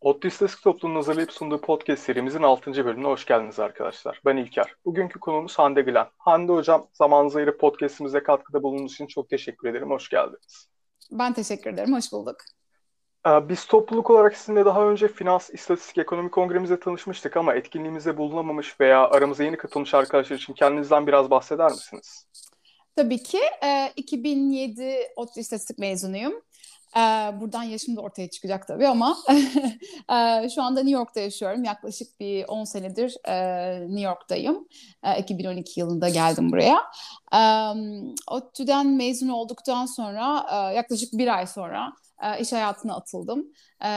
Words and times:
ODTÜ 0.00 0.28
İstatistik 0.28 0.64
Topluluğu'nun 0.64 0.96
hazırlayıp 0.96 1.32
sunduğu 1.32 1.60
podcast 1.60 2.02
serimizin 2.02 2.42
6. 2.42 2.84
bölümüne 2.84 3.06
hoş 3.06 3.24
geldiniz 3.24 3.58
arkadaşlar. 3.58 4.20
Ben 4.24 4.36
İlker. 4.36 4.74
Bugünkü 4.84 5.20
konuğumuz 5.20 5.58
Hande 5.58 5.82
Gülen. 5.82 6.06
Hande 6.18 6.52
Hocam 6.52 6.88
zamanınızı 6.92 7.38
ayırıp 7.38 7.60
podcastimize 7.60 8.22
katkıda 8.22 8.62
bulunduğunuz 8.62 8.92
için 8.92 9.06
çok 9.06 9.28
teşekkür 9.28 9.68
ederim. 9.68 9.90
Hoş 9.90 10.08
geldiniz. 10.08 10.68
Ben 11.10 11.32
teşekkür 11.32 11.70
ederim. 11.70 11.94
Hoş 11.94 12.12
bulduk. 12.12 12.36
Ee, 13.26 13.48
biz 13.48 13.66
topluluk 13.66 14.10
olarak 14.10 14.36
sizinle 14.36 14.64
daha 14.64 14.88
önce 14.88 15.08
finans, 15.08 15.50
istatistik, 15.50 15.98
ekonomi 15.98 16.30
kongremizde 16.30 16.80
tanışmıştık 16.80 17.36
ama 17.36 17.54
etkinliğimize 17.54 18.16
bulunamamış 18.16 18.80
veya 18.80 19.08
aramıza 19.08 19.44
yeni 19.44 19.56
katılmış 19.56 19.94
arkadaşlar 19.94 20.36
için 20.36 20.54
kendinizden 20.54 21.06
biraz 21.06 21.30
bahseder 21.30 21.70
misiniz? 21.70 22.26
Tabii 22.96 23.22
ki. 23.22 23.40
E, 23.64 23.92
2007 23.96 24.98
ODTÜ 25.16 25.40
İstatistik 25.40 25.78
mezunuyum. 25.78 26.42
E, 26.96 27.00
buradan 27.40 27.62
yaşım 27.62 27.96
da 27.96 28.00
ortaya 28.00 28.30
çıkacak 28.30 28.66
tabii 28.66 28.88
ama 28.88 29.16
e, 30.10 30.48
şu 30.48 30.62
anda 30.62 30.80
New 30.80 30.98
York'ta 30.98 31.20
yaşıyorum. 31.20 31.64
Yaklaşık 31.64 32.20
bir 32.20 32.44
10 32.48 32.64
senedir 32.64 33.16
e, 33.28 33.34
New 33.80 34.00
York'tayım. 34.00 34.68
E, 35.04 35.18
2012 35.18 35.80
yılında 35.80 36.08
geldim 36.08 36.52
buraya. 36.52 36.78
E, 37.34 37.40
ODTÜ'den 38.26 38.86
mezun 38.86 39.28
olduktan 39.28 39.86
sonra 39.86 40.46
e, 40.52 40.74
yaklaşık 40.74 41.12
bir 41.12 41.36
ay 41.36 41.46
sonra 41.46 41.92
e, 42.22 42.40
iş 42.40 42.52
hayatına 42.52 42.96
atıldım 42.96 43.46
e, 43.80 43.88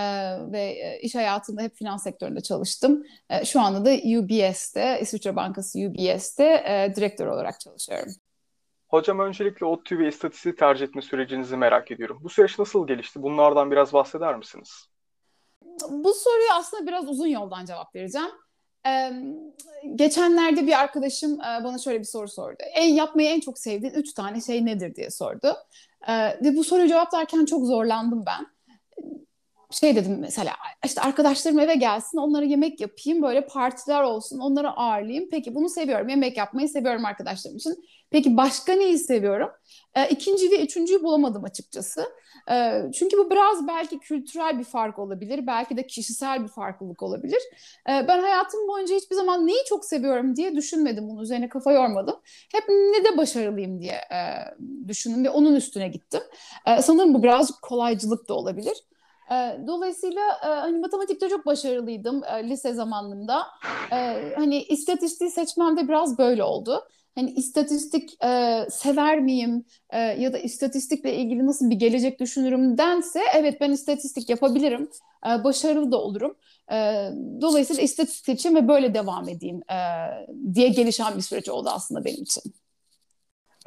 ve 0.52 0.62
e, 0.62 1.00
iş 1.02 1.16
hayatında 1.16 1.62
hep 1.62 1.76
finans 1.76 2.04
sektöründe 2.04 2.42
çalıştım. 2.42 3.04
E, 3.30 3.46
şu 3.46 3.62
anda 3.62 3.86
da 3.86 3.92
UBS'te, 4.20 5.00
İsviçre 5.02 5.36
Bankası 5.36 5.80
UBS'te 5.80 6.44
e, 6.44 6.96
direktör 6.96 7.28
olarak 7.28 7.60
çalışıyorum. 7.60 8.14
Hocam 8.92 9.20
öncelikle 9.20 9.66
ODTÜ 9.66 10.00
ve 10.00 10.08
istatistiği 10.08 10.56
tercih 10.56 10.86
etme 10.86 11.02
sürecinizi 11.02 11.58
merak 11.58 11.92
ediyorum. 11.92 12.20
Bu 12.24 12.30
süreç 12.30 12.60
nasıl 12.60 12.88
gelişti? 12.88 13.24
Bunlardan 13.24 13.72
biraz 13.72 13.94
bahseder 13.94 14.36
misiniz? 14.36 14.86
Bu 15.90 16.14
soruyu 16.14 16.54
aslında 16.54 16.88
biraz 16.88 17.10
uzun 17.10 17.28
yoldan 17.28 17.66
cevap 17.66 17.96
vereceğim. 17.96 18.30
Ee, 18.88 19.12
geçenlerde 19.96 20.68
bir 20.68 20.80
arkadaşım 20.80 21.34
e, 21.42 21.64
bana 21.64 21.78
şöyle 21.78 22.00
bir 22.00 22.06
soru 22.06 22.28
sordu. 22.28 22.58
En 22.76 22.94
yapmayı 22.94 23.30
en 23.30 23.40
çok 23.40 23.60
sevdiğin 23.60 23.94
üç 23.94 24.14
tane 24.14 24.42
şey 24.42 24.66
nedir 24.66 24.96
diye 24.96 25.10
sordu. 25.10 25.56
Ee, 26.08 26.14
ve 26.44 26.56
bu 26.56 26.64
soruyu 26.64 26.88
cevaplarken 26.88 27.46
çok 27.46 27.66
zorlandım 27.66 28.24
ben. 28.26 28.48
Şey 29.72 29.96
dedim 29.96 30.18
mesela 30.20 30.54
işte 30.86 31.02
arkadaşlarım 31.02 31.60
eve 31.60 31.76
gelsin 31.76 32.18
onlara 32.18 32.46
yemek 32.46 32.82
yapayım 32.82 33.22
böyle 33.22 33.46
partiler 33.46 34.02
olsun 34.02 34.40
onları 34.40 34.70
ağırlayayım. 34.70 35.30
Peki 35.32 35.56
bunu 35.56 35.70
seviyorum 35.70 36.10
yemek 36.10 36.38
yapmayı 36.38 36.70
seviyorum 36.70 37.06
arkadaşlarım 37.06 37.58
için. 37.58 37.86
Peki 38.12 38.38
başka 38.38 38.74
neyi 38.74 38.98
seviyorum? 38.98 39.50
E, 39.96 40.10
ikinci 40.10 40.52
ve 40.52 40.64
üçüncüyü 40.64 41.04
bulamadım 41.04 41.44
açıkçası. 41.44 42.06
E, 42.52 42.82
çünkü 42.94 43.18
bu 43.18 43.30
biraz 43.30 43.68
belki 43.68 44.00
kültürel 44.00 44.60
bir 44.60 44.64
fark 44.64 45.00
olabilir. 45.00 45.48
Belki 45.48 45.78
de 45.78 45.88
kişisel 45.88 46.44
bir 46.44 46.48
farklılık 46.48 47.04
olabilir. 47.04 47.42
E, 47.90 48.08
ben 48.08 48.22
hayatım 48.22 48.68
boyunca 48.68 48.96
hiçbir 48.96 49.16
zaman 49.16 49.48
neyi 49.48 49.64
çok 49.70 49.86
seviyorum 49.86 50.36
diye 50.36 50.56
düşünmedim. 50.56 51.10
Bunun 51.10 51.22
üzerine 51.22 51.50
kafa 51.50 51.72
yormadım. 51.72 52.16
Hep 52.52 52.64
ne 52.70 53.04
de 53.04 53.18
başarılıyım 53.18 53.82
diye 53.82 53.94
e, 53.94 54.20
düşündüm 54.88 55.24
ve 55.24 55.30
onun 55.30 55.56
üstüne 55.56 55.88
gittim. 55.88 56.22
E, 56.66 56.82
sanırım 56.82 57.14
bu 57.14 57.24
birazcık 57.24 57.62
kolaycılık 57.62 58.30
da 58.30 58.34
olabilir. 58.34 58.78
Dolayısıyla 59.68 60.22
hani 60.42 60.80
matematikte 60.80 61.30
çok 61.30 61.46
başarılıydım 61.46 62.22
lise 62.44 62.74
zamanında. 62.74 63.44
Hani 64.36 64.64
istatistiği 64.64 65.30
seçmem 65.30 65.78
de 65.78 65.88
biraz 65.88 66.18
böyle 66.18 66.44
oldu 66.44 66.88
hani 67.16 67.32
istatistik 67.32 68.24
e, 68.24 68.66
sever 68.70 69.20
miyim 69.20 69.66
e, 69.90 70.00
ya 70.00 70.34
da 70.34 70.38
istatistikle 70.38 71.16
ilgili 71.16 71.48
nasıl 71.48 71.70
bir 71.70 71.76
gelecek 71.76 72.20
düşünürüm 72.20 72.78
dense 72.78 73.22
evet 73.36 73.62
ben 73.62 73.72
istatistik 73.72 74.30
yapabilirim, 74.30 74.90
e, 75.26 75.44
başarılı 75.44 75.92
da 75.92 75.98
olurum. 75.98 76.36
E, 76.72 76.76
dolayısıyla 77.42 77.84
istatistik 77.84 78.40
için 78.40 78.56
ve 78.56 78.68
böyle 78.68 78.94
devam 78.94 79.30
edeyim 79.30 79.62
e, 79.72 79.78
diye 80.54 80.70
gelişen 80.70 81.18
bir 81.18 81.22
süreç 81.22 81.50
oldu 81.50 81.70
aslında 81.74 82.06
benim 82.06 82.24
için. 82.24 82.54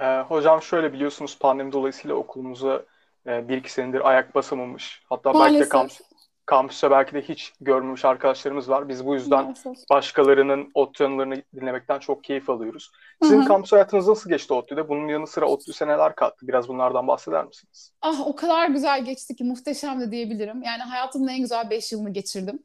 E, 0.00 0.20
hocam 0.20 0.62
şöyle 0.62 0.92
biliyorsunuz 0.92 1.38
pandemi 1.38 1.72
dolayısıyla 1.72 2.16
okulumuza 2.16 2.84
e, 3.26 3.48
bir 3.48 3.56
iki 3.56 3.72
senedir 3.72 4.08
ayak 4.08 4.34
basamamış. 4.34 5.02
Hatta 5.08 5.32
Maalesef. 5.32 5.60
belki 5.60 5.64
de 5.64 5.68
kampüs, 5.68 6.00
kampüste 6.46 6.90
belki 6.90 7.14
de 7.14 7.22
hiç 7.22 7.52
görmemiş 7.60 8.04
arkadaşlarımız 8.04 8.68
var. 8.68 8.88
Biz 8.88 9.06
bu 9.06 9.14
yüzden 9.14 9.42
Maalesef. 9.44 9.90
başkalarının 9.90 10.70
ODTÜ 10.74 11.04
anılarını 11.04 11.42
dinlemekten 11.56 11.98
çok 11.98 12.24
keyif 12.24 12.50
alıyoruz. 12.50 12.90
Sizin 13.22 13.38
Hı-hı. 13.38 13.48
kampüs 13.48 13.72
hayatınız 13.72 14.08
nasıl 14.08 14.30
geçti 14.30 14.54
ODTÜ'de? 14.54 14.88
Bunun 14.88 15.08
yanı 15.08 15.26
sıra 15.26 15.46
ODTÜ 15.46 15.72
seneler 15.72 16.14
kattı. 16.14 16.48
Biraz 16.48 16.68
bunlardan 16.68 17.08
bahseder 17.08 17.44
misiniz? 17.44 17.92
Ah 18.02 18.26
o 18.26 18.36
kadar 18.36 18.68
güzel 18.68 19.04
geçti 19.04 19.36
ki 19.36 19.44
muhteşem 19.44 20.00
de 20.00 20.10
diyebilirim. 20.10 20.62
Yani 20.62 20.82
hayatımın 20.82 21.28
en 21.28 21.40
güzel 21.40 21.70
5 21.70 21.92
yılını 21.92 22.10
geçirdim. 22.10 22.58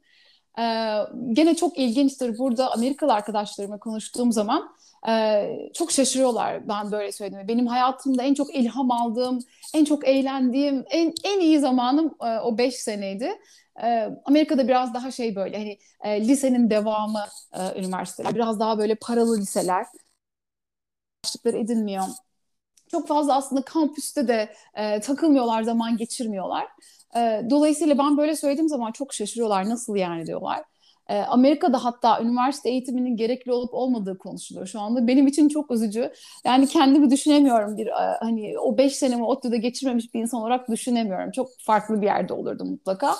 Ee, 0.58 0.96
gene 1.32 1.54
çok 1.54 1.78
ilginçtir. 1.78 2.38
Burada 2.38 2.72
Amerikalı 2.72 3.12
arkadaşlarımla 3.12 3.78
konuştuğum 3.78 4.32
zaman 4.32 4.76
e, 5.08 5.46
çok 5.74 5.92
şaşırıyorlar 5.92 6.68
ben 6.68 6.92
böyle 6.92 7.12
söylediğime. 7.12 7.48
Benim 7.48 7.66
hayatımda 7.66 8.22
en 8.22 8.34
çok 8.34 8.54
ilham 8.54 8.90
aldığım, 8.90 9.38
en 9.74 9.84
çok 9.84 10.08
eğlendiğim, 10.08 10.84
en, 10.90 11.12
en 11.24 11.40
iyi 11.40 11.58
zamanım 11.58 12.14
e, 12.22 12.38
o 12.38 12.58
5 12.58 12.74
seneydi. 12.74 13.32
Amerika'da 14.24 14.68
biraz 14.68 14.94
daha 14.94 15.10
şey 15.10 15.36
böyle 15.36 15.56
hani 15.58 15.78
lisenin 16.28 16.70
devamı 16.70 17.24
üniversiteler. 17.76 18.34
Biraz 18.34 18.60
daha 18.60 18.78
böyle 18.78 18.94
paralı 18.94 19.38
liseler. 19.38 19.86
Başlıkları 21.24 21.58
edinmiyor. 21.58 22.04
Çok 22.90 23.08
fazla 23.08 23.36
aslında 23.36 23.62
kampüste 23.62 24.28
de 24.28 24.52
e, 24.74 25.00
takılmıyorlar, 25.00 25.62
zaman 25.62 25.96
geçirmiyorlar. 25.96 26.66
E, 27.16 27.42
dolayısıyla 27.50 27.98
ben 27.98 28.16
böyle 28.16 28.36
söylediğim 28.36 28.68
zaman 28.68 28.92
çok 28.92 29.14
şaşırıyorlar. 29.14 29.68
Nasıl 29.68 29.96
yani 29.96 30.26
diyorlar. 30.26 30.64
Amerika'da 31.28 31.84
hatta 31.84 32.20
üniversite 32.22 32.70
eğitiminin 32.70 33.16
gerekli 33.16 33.52
olup 33.52 33.74
olmadığı 33.74 34.18
konuşuluyor 34.18 34.66
şu 34.66 34.80
anda. 34.80 35.06
Benim 35.06 35.26
için 35.26 35.48
çok 35.48 35.70
üzücü. 35.70 36.12
Yani 36.44 36.66
kendimi 36.66 37.10
düşünemiyorum 37.10 37.76
bir 37.76 37.88
hani 38.20 38.58
o 38.58 38.78
beş 38.78 38.96
senemi 38.96 39.24
ODTÜ'de 39.24 39.56
geçirmemiş 39.58 40.14
bir 40.14 40.20
insan 40.20 40.40
olarak 40.40 40.68
düşünemiyorum. 40.68 41.30
Çok 41.30 41.48
farklı 41.60 42.00
bir 42.00 42.06
yerde 42.06 42.32
olurdu 42.32 42.64
mutlaka. 42.64 43.14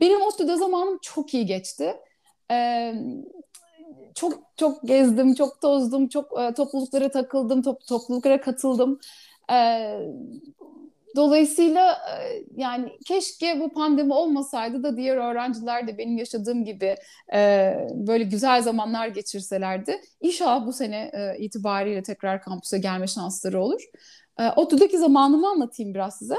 Benim 0.00 0.22
ODTÜ'de 0.22 0.56
zamanım 0.56 0.98
çok 1.02 1.34
iyi 1.34 1.46
geçti. 1.46 1.96
Ee, 2.50 2.94
çok 4.14 4.42
çok 4.56 4.82
gezdim, 4.88 5.34
çok 5.34 5.60
tozdum, 5.60 6.08
çok 6.08 6.40
e, 6.40 6.54
topluluklara 6.54 7.10
takıldım, 7.10 7.62
top, 7.62 7.86
topluluklara 7.86 8.40
katıldım. 8.40 9.00
Ee, 9.52 10.00
dolayısıyla 11.16 11.92
e, 11.92 12.42
yani 12.56 12.92
keşke 13.06 13.60
bu 13.60 13.72
pandemi 13.72 14.12
olmasaydı 14.12 14.82
da 14.82 14.96
diğer 14.96 15.16
öğrenciler 15.16 15.88
de 15.88 15.98
benim 15.98 16.18
yaşadığım 16.18 16.64
gibi 16.64 16.96
e, 17.34 17.74
böyle 17.94 18.24
güzel 18.24 18.62
zamanlar 18.62 19.08
geçirselerdi. 19.08 20.00
İnşallah 20.20 20.66
bu 20.66 20.72
sene 20.72 21.10
e, 21.14 21.38
itibariyle 21.38 22.02
tekrar 22.02 22.42
kampüse 22.42 22.78
gelme 22.78 23.06
şansları 23.06 23.62
olur. 23.62 23.82
E, 24.38 24.48
ODTÜ'deki 24.50 24.98
zamanımı 24.98 25.48
anlatayım 25.48 25.94
biraz 25.94 26.18
size. 26.18 26.36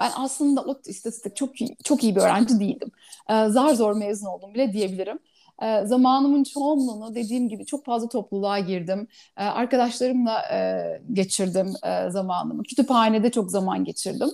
Ben 0.00 0.10
aslında 0.16 0.62
o 0.62 0.80
istatistik 0.86 1.36
çok 1.36 1.60
iyi, 1.60 1.76
çok 1.84 2.04
iyi 2.04 2.16
bir 2.16 2.20
öğrenci 2.20 2.60
değildim. 2.60 2.90
Ee, 3.30 3.48
zar 3.48 3.74
zor 3.74 3.96
mezun 3.96 4.26
oldum 4.26 4.54
bile 4.54 4.72
diyebilirim. 4.72 5.18
Ee, 5.62 5.86
zamanımın 5.86 6.44
çoğunluğunu 6.44 7.14
dediğim 7.14 7.48
gibi 7.48 7.66
çok 7.66 7.84
fazla 7.84 8.08
topluluğa 8.08 8.58
girdim. 8.58 9.08
Ee, 9.38 9.44
arkadaşlarımla 9.44 10.42
e, 10.52 10.82
geçirdim 11.12 11.74
e, 11.84 12.10
zamanımı. 12.10 12.62
Kütüphanede 12.62 13.30
çok 13.30 13.50
zaman 13.50 13.84
geçirdim. 13.84 14.30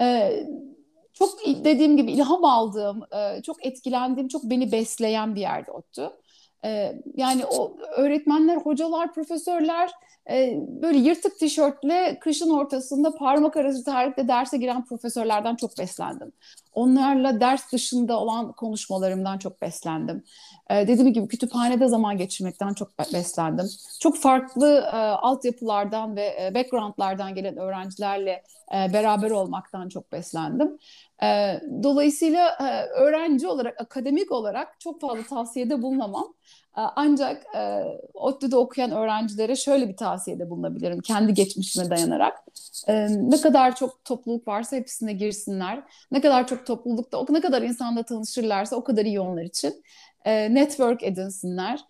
Ee, 0.00 0.46
çok 1.12 1.46
dediğim 1.46 1.96
gibi 1.96 2.12
ilham 2.12 2.44
aldığım, 2.44 3.02
e, 3.12 3.42
çok 3.42 3.66
etkilendiğim, 3.66 4.28
çok 4.28 4.44
beni 4.44 4.72
besleyen 4.72 5.34
bir 5.34 5.40
yerde 5.40 5.70
ODTÜ. 5.70 6.10
Ee, 6.64 6.94
yani 7.14 7.44
o 7.46 7.76
öğretmenler, 7.96 8.56
hocalar, 8.56 9.12
profesörler 9.12 9.90
e, 10.30 10.58
böyle 10.82 10.98
yırtık 10.98 11.38
tişörtle 11.38 12.18
kışın 12.20 12.50
ortasında 12.50 13.14
parmak 13.14 13.56
arası 13.56 13.84
terlikle 13.84 14.28
derse 14.28 14.56
giren 14.56 14.84
profesörlerden 14.84 15.56
çok 15.56 15.78
beslendim. 15.78 16.32
Onlarla 16.72 17.40
ders 17.40 17.72
dışında 17.72 18.20
olan 18.20 18.52
konuşmalarımdan 18.52 19.38
çok 19.38 19.62
beslendim. 19.62 20.24
E, 20.70 20.88
dediğim 20.88 21.12
gibi 21.12 21.28
kütüphanede 21.28 21.88
zaman 21.88 22.16
geçirmekten 22.16 22.74
çok 22.74 22.98
beslendim. 22.98 23.66
Çok 24.00 24.16
farklı 24.16 24.88
e, 24.92 24.96
altyapılardan 24.96 26.16
ve 26.16 26.36
e, 26.42 26.54
backgroundlardan 26.54 27.34
gelen 27.34 27.56
öğrencilerle 27.56 28.42
e, 28.74 28.92
beraber 28.92 29.30
olmaktan 29.30 29.88
çok 29.88 30.12
beslendim. 30.12 30.78
E, 31.22 31.60
dolayısıyla 31.82 32.48
e, 32.48 32.86
öğrenci 32.86 33.48
olarak, 33.48 33.80
akademik 33.80 34.32
olarak 34.32 34.80
çok 34.80 35.00
fazla 35.00 35.22
tavsiyede 35.22 35.82
bulunamam. 35.82 36.34
E, 36.76 36.80
ancak 36.80 37.46
e, 37.56 37.82
ODTÜ'de 38.14 38.56
okuyan 38.56 38.90
öğrencilere 38.90 39.56
şöyle 39.56 39.88
bir 39.88 39.96
tavsiyede 39.96 40.50
bulunabilirim 40.50 41.00
kendi 41.00 41.34
geçmişime 41.34 41.90
dayanarak. 41.90 42.38
E, 42.88 43.06
ne 43.10 43.40
kadar 43.40 43.76
çok 43.76 44.04
topluluk 44.04 44.48
varsa 44.48 44.76
hepsine 44.76 45.12
girsinler. 45.12 45.82
Ne 46.10 46.20
kadar 46.20 46.46
çok 46.46 46.66
toplulukta, 46.66 47.24
ne 47.30 47.40
kadar 47.40 47.62
insanla 47.62 48.02
tanışırlarsa 48.02 48.76
o 48.76 48.84
kadar 48.84 49.04
iyi 49.04 49.20
onlar 49.20 49.42
için. 49.42 49.82
E, 50.24 50.54
network 50.54 51.02
edinsinler. 51.02 51.80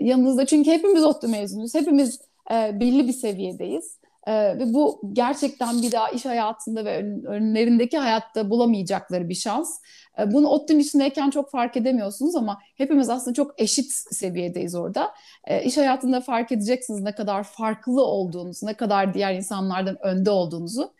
Yanınızda 0.00 0.46
çünkü 0.46 0.70
hepimiz 0.70 1.04
ODTÜ 1.04 1.28
mezunuyuz. 1.28 1.74
Hepimiz 1.74 2.20
e, 2.50 2.80
belli 2.80 3.08
bir 3.08 3.12
seviyedeyiz. 3.12 3.98
Ee, 4.26 4.58
ve 4.58 4.74
bu 4.74 5.00
gerçekten 5.12 5.82
bir 5.82 5.92
daha 5.92 6.08
iş 6.08 6.24
hayatında 6.24 6.84
ve 6.84 6.96
önlerindeki 7.26 7.98
hayatta 7.98 8.50
bulamayacakları 8.50 9.28
bir 9.28 9.34
şans. 9.34 9.80
Ee, 10.18 10.32
bunu 10.32 10.48
ODTÜ'nün 10.48 10.78
içindeyken 10.78 11.30
çok 11.30 11.50
fark 11.50 11.76
edemiyorsunuz 11.76 12.36
ama 12.36 12.58
hepimiz 12.76 13.08
aslında 13.10 13.34
çok 13.34 13.60
eşit 13.60 13.92
seviyedeyiz 13.92 14.74
orada. 14.74 15.14
Ee, 15.44 15.64
iş 15.64 15.76
hayatında 15.76 16.20
fark 16.20 16.52
edeceksiniz 16.52 17.00
ne 17.00 17.14
kadar 17.14 17.44
farklı 17.44 18.04
olduğunuzu, 18.04 18.66
ne 18.66 18.74
kadar 18.74 19.14
diğer 19.14 19.34
insanlardan 19.34 20.06
önde 20.06 20.30
olduğunuzu. 20.30 20.92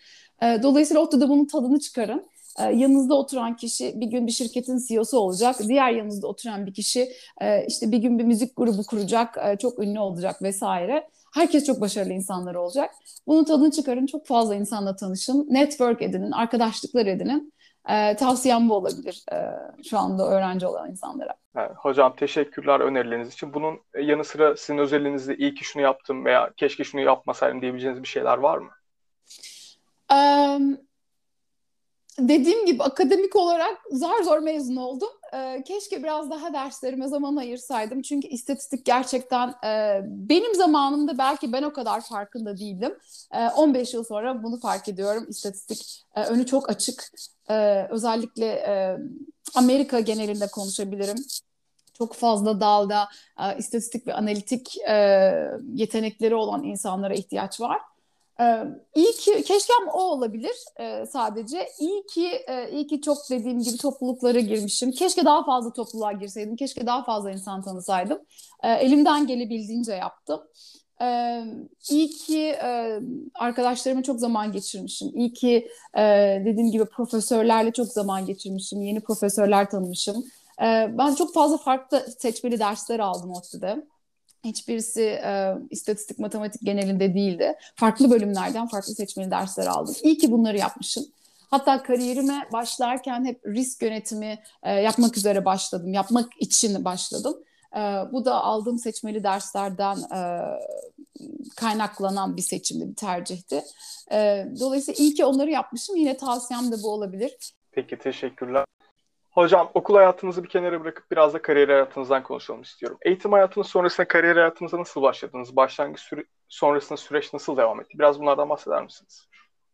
Ee, 0.42 0.60
dolayısıyla 0.62 1.02
ODTÜ'de 1.02 1.28
bunun 1.28 1.46
tadını 1.46 1.80
çıkarın. 1.80 2.26
Ee, 2.58 2.62
yanınızda 2.62 3.14
oturan 3.14 3.56
kişi 3.56 4.00
bir 4.00 4.06
gün 4.06 4.26
bir 4.26 4.32
şirketin 4.32 4.78
CEO'su 4.88 5.18
olacak. 5.18 5.56
Diğer 5.68 5.90
yanınızda 5.90 6.26
oturan 6.26 6.66
bir 6.66 6.74
kişi 6.74 7.12
e, 7.40 7.66
işte 7.66 7.92
bir 7.92 7.98
gün 7.98 8.18
bir 8.18 8.24
müzik 8.24 8.56
grubu 8.56 8.86
kuracak, 8.86 9.38
e, 9.44 9.56
çok 9.56 9.78
ünlü 9.78 9.98
olacak 10.00 10.42
vesaire. 10.42 11.08
Herkes 11.36 11.66
çok 11.66 11.80
başarılı 11.80 12.12
insanlar 12.12 12.54
olacak. 12.54 12.94
Bunun 13.26 13.44
tadını 13.44 13.70
çıkarın, 13.70 14.06
çok 14.06 14.26
fazla 14.26 14.54
insanla 14.54 14.96
tanışın, 14.96 15.46
network 15.50 16.02
edinin, 16.02 16.30
arkadaşlıklar 16.30 17.06
edinin. 17.06 17.52
E, 17.88 18.16
tavsiyem 18.16 18.68
bu 18.68 18.74
olabilir 18.74 19.24
e, 19.32 19.36
şu 19.84 19.98
anda 19.98 20.28
öğrenci 20.28 20.66
olan 20.66 20.90
insanlara. 20.90 21.34
Evet, 21.56 21.70
hocam 21.76 22.16
teşekkürler 22.16 22.80
önerileriniz 22.80 23.32
için. 23.32 23.54
Bunun 23.54 23.80
yanı 24.00 24.24
sıra 24.24 24.56
sizin 24.56 24.78
özelinizde 24.78 25.36
iyi 25.36 25.54
ki 25.54 25.64
şunu 25.64 25.82
yaptım 25.82 26.24
veya 26.24 26.50
keşke 26.56 26.84
şunu 26.84 27.00
yapmasaydım 27.00 27.62
diyebileceğiniz 27.62 28.02
bir 28.02 28.08
şeyler 28.08 28.38
var 28.38 28.58
mı? 28.58 28.70
Um, 30.12 30.78
dediğim 32.18 32.66
gibi 32.66 32.82
akademik 32.82 33.36
olarak 33.36 33.78
zar 33.90 34.22
zor 34.22 34.38
mezun 34.38 34.76
oldum. 34.76 35.10
Ee, 35.34 35.62
keşke 35.66 36.02
biraz 36.02 36.30
daha 36.30 36.52
derslerime 36.52 37.08
zaman 37.08 37.36
ayırsaydım. 37.36 38.02
Çünkü 38.02 38.28
istatistik 38.28 38.84
gerçekten 38.84 39.48
e, 39.64 40.00
benim 40.04 40.54
zamanımda 40.54 41.18
belki 41.18 41.52
ben 41.52 41.62
o 41.62 41.72
kadar 41.72 42.00
farkında 42.00 42.58
değildim. 42.58 42.98
E, 43.34 43.48
15 43.48 43.94
yıl 43.94 44.04
sonra 44.04 44.42
bunu 44.42 44.60
fark 44.60 44.88
ediyorum. 44.88 45.26
İstatistik 45.28 46.04
e, 46.16 46.24
önü 46.24 46.46
çok 46.46 46.70
açık. 46.70 47.10
E, 47.50 47.86
özellikle 47.90 48.46
e, 48.46 48.96
Amerika 49.54 50.00
genelinde 50.00 50.46
konuşabilirim. 50.46 51.16
Çok 51.94 52.14
fazla 52.14 52.60
dalda 52.60 53.08
e, 53.40 53.58
istatistik 53.58 54.06
ve 54.06 54.14
analitik 54.14 54.78
e, 54.88 54.94
yetenekleri 55.74 56.34
olan 56.34 56.64
insanlara 56.64 57.14
ihtiyaç 57.14 57.60
var. 57.60 57.80
Ee, 58.40 58.64
iyi 58.94 59.12
ki 59.12 59.42
keşkem 59.42 59.88
o 59.92 60.02
olabilir 60.02 60.56
e, 60.80 61.06
sadece. 61.06 61.68
İyi 61.80 62.06
ki 62.06 62.26
e, 62.26 62.70
iyi 62.70 62.86
ki 62.86 63.00
çok 63.00 63.18
dediğim 63.30 63.62
gibi 63.62 63.76
topluluklara 63.76 64.40
girmişim. 64.40 64.92
Keşke 64.92 65.24
daha 65.24 65.44
fazla 65.44 65.72
topluluğa 65.72 66.12
girseydim. 66.12 66.56
Keşke 66.56 66.86
daha 66.86 67.04
fazla 67.04 67.30
insan 67.30 67.62
tanısaydım. 67.62 68.18
E, 68.62 68.72
elimden 68.72 69.26
gelebildiğince 69.26 69.92
yaptım. 69.92 70.40
Ee, 71.02 71.44
iyi 71.90 72.08
ki 72.08 72.40
e, 72.40 73.00
arkadaşlarımla 73.34 74.02
çok 74.02 74.20
zaman 74.20 74.52
geçirmişim. 74.52 75.08
İyi 75.14 75.32
ki 75.32 75.68
e, 75.98 76.02
dediğim 76.46 76.70
gibi 76.70 76.84
profesörlerle 76.84 77.72
çok 77.72 77.86
zaman 77.86 78.26
geçirmişim. 78.26 78.82
Yeni 78.82 79.00
profesörler 79.00 79.70
tanımışım. 79.70 80.24
E, 80.62 80.64
ben 80.98 81.14
çok 81.14 81.34
fazla 81.34 81.56
farklı 81.56 82.06
seçmeli 82.18 82.58
dersler 82.58 82.98
aldım 82.98 83.30
ODTÜ'de. 83.30 83.86
Hiçbirisi 84.46 85.02
e, 85.02 85.54
istatistik, 85.70 86.18
matematik 86.18 86.62
genelinde 86.62 87.14
değildi. 87.14 87.54
Farklı 87.74 88.10
bölümlerden 88.10 88.66
farklı 88.66 88.94
seçmeli 88.94 89.30
dersler 89.30 89.66
aldım. 89.66 89.94
İyi 90.02 90.18
ki 90.18 90.32
bunları 90.32 90.58
yapmışım. 90.58 91.04
Hatta 91.50 91.82
kariyerime 91.82 92.48
başlarken 92.52 93.24
hep 93.24 93.46
risk 93.46 93.82
yönetimi 93.82 94.38
e, 94.62 94.72
yapmak 94.72 95.16
üzere 95.16 95.44
başladım. 95.44 95.92
Yapmak 95.92 96.28
için 96.40 96.84
başladım. 96.84 97.36
E, 97.76 97.80
bu 98.12 98.24
da 98.24 98.34
aldığım 98.34 98.78
seçmeli 98.78 99.24
derslerden 99.24 99.96
e, 99.96 100.20
kaynaklanan 101.56 102.36
bir 102.36 102.42
seçimdi, 102.42 102.88
bir 102.88 102.94
tercihti. 102.94 103.64
E, 104.12 104.46
dolayısıyla 104.60 105.04
iyi 105.04 105.14
ki 105.14 105.24
onları 105.24 105.50
yapmışım. 105.50 105.96
Yine 105.96 106.16
tavsiyem 106.16 106.72
de 106.72 106.82
bu 106.82 106.90
olabilir. 106.90 107.36
Peki, 107.72 107.98
teşekkürler. 107.98 108.64
Hocam 109.36 109.70
okul 109.74 109.94
hayatınızı 109.94 110.44
bir 110.44 110.48
kenara 110.48 110.80
bırakıp 110.80 111.10
biraz 111.10 111.34
da 111.34 111.42
kariyer 111.42 111.68
hayatınızdan 111.68 112.22
konuşalım 112.22 112.62
istiyorum. 112.62 112.98
Eğitim 113.02 113.32
hayatınız 113.32 113.66
sonrasında 113.66 114.08
kariyer 114.08 114.36
hayatınıza 114.36 114.78
nasıl 114.78 115.02
başladınız? 115.02 115.56
Başlangıç 115.56 116.00
süre, 116.00 116.24
sonrasında 116.48 116.96
süreç 116.96 117.32
nasıl 117.32 117.56
devam 117.56 117.80
etti? 117.80 117.98
Biraz 117.98 118.20
bunlardan 118.20 118.48
bahseder 118.48 118.82
misiniz? 118.82 119.26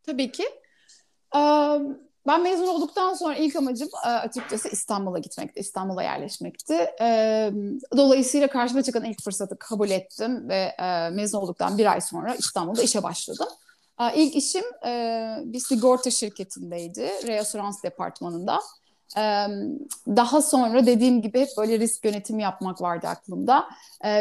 Tabii 0.07 0.33
ki. 0.33 0.45
Ben 2.27 2.43
mezun 2.43 2.67
olduktan 2.67 3.15
sonra 3.15 3.35
ilk 3.35 3.57
amacım 3.57 3.89
açıkçası 4.05 4.69
İstanbul'a 4.69 5.19
gitmekti, 5.19 5.61
İstanbul'a 5.61 6.03
yerleşmekti. 6.03 6.91
Dolayısıyla 7.97 8.49
karşıma 8.49 8.83
çıkan 8.83 9.05
ilk 9.05 9.23
fırsatı 9.23 9.59
kabul 9.59 9.91
ettim 9.91 10.49
ve 10.49 10.77
mezun 11.13 11.39
olduktan 11.39 11.79
bir 11.79 11.93
ay 11.93 12.01
sonra 12.01 12.35
İstanbul'da 12.35 12.83
işe 12.83 13.03
başladım. 13.03 13.49
İlk 14.15 14.37
işim 14.37 14.65
bir 15.53 15.59
sigorta 15.59 16.11
şirketindeydi, 16.11 17.11
reasürans 17.27 17.83
departmanında. 17.83 18.61
Daha 20.07 20.43
sonra 20.43 20.87
dediğim 20.87 21.23
gibi 21.23 21.41
hep 21.41 21.49
böyle 21.59 21.79
risk 21.79 22.05
yönetimi 22.05 22.43
yapmak 22.43 22.83
vardı 22.83 23.07
aklımda. 23.07 23.69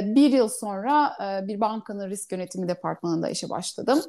Bir 0.03 0.31
yıl 0.31 0.49
sonra 0.49 1.17
bir 1.47 1.59
bankanın 1.59 2.09
risk 2.09 2.31
yönetimi 2.31 2.67
departmanında 2.67 3.29
işe 3.29 3.49
başladım. 3.49 4.03